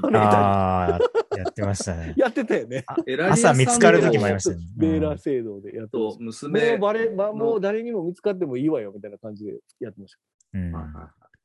[0.00, 0.18] からね。
[0.18, 0.98] あ
[1.32, 2.14] あ、やってましたね。
[2.18, 2.84] やってたよね。
[3.06, 4.64] エラリアさん朝見つかる時もありましたね。
[4.76, 6.20] ベーラー制度でやってまとした。
[6.20, 6.74] も娘。
[6.74, 10.18] うバレ、ま、のもう誰にも見つかってもいいわよ、みたいな感じでやってました。
[10.54, 10.74] うん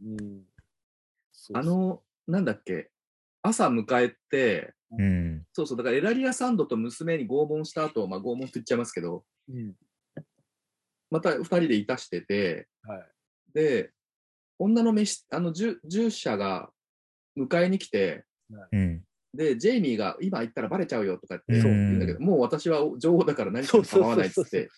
[0.04, 0.44] うん。
[1.54, 2.92] あ、の、なんだっけ、
[3.42, 5.46] 朝迎えて、うん。
[5.52, 9.74] そうそう、だからエラリア・サンドと娘に拷問した後、まあ拷問って言っちゃいますけど、うん。
[11.12, 13.06] また二人でいたしてて、はい。
[13.54, 13.92] で、
[14.58, 16.70] 女の飯、あの、従従者が
[17.38, 18.26] 迎えに来て、
[18.72, 19.04] うん。
[19.34, 24.70] で、ジェイミーが今行ったらバレちゃうよとかってそう言うんだけど、もう私は女王だから何しても構わないっつって、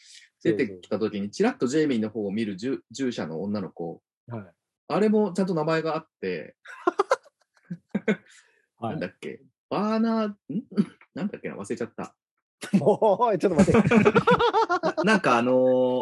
[0.44, 4.46] 出てきた時に、ちらっとジェイミーの方を見る従従者の女の子、はい。
[4.88, 6.56] あれもちゃんと名前があって、
[8.78, 10.36] はなんだっけ、バーナー、ん？
[11.14, 12.16] なんだっけな、忘れちゃった。
[12.72, 12.78] い。
[12.80, 13.90] もう、ちょっと待って。
[14.98, 15.54] ななんかあの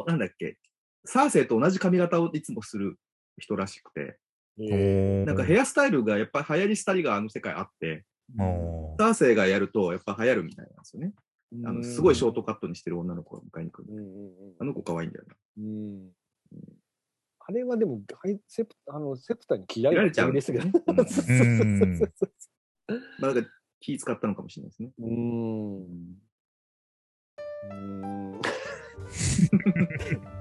[0.06, 0.58] ーなんだっけ、
[1.06, 2.98] サーセイと同じ髪型をいつもする
[3.38, 4.20] 人らしくて、
[5.26, 8.06] なんかヘアスタイルがやっぱり流行り廃りがあの世界あって、
[8.36, 11.14] もサーセイがやるとやっぱ流行るみたいなんですよね。
[11.66, 12.42] あのすごいショート。
[12.42, 13.94] トカットにしてる女の子が迎えに来る。
[13.94, 15.36] うんうんあの子可愛いんだよな。
[15.58, 16.12] うん。
[17.40, 20.66] あれはでも、はいセプあのセプターに嫌い切られちゃうんでですけど
[23.20, 23.50] なんか
[23.80, 24.92] 気使ったのかもしれないですね。
[25.00, 26.22] うーん。
[27.64, 28.32] うーん。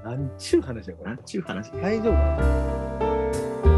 [0.05, 1.25] なんちゅう話やこれなん。
[1.25, 1.71] ちゅう話？
[1.81, 3.70] 大丈夫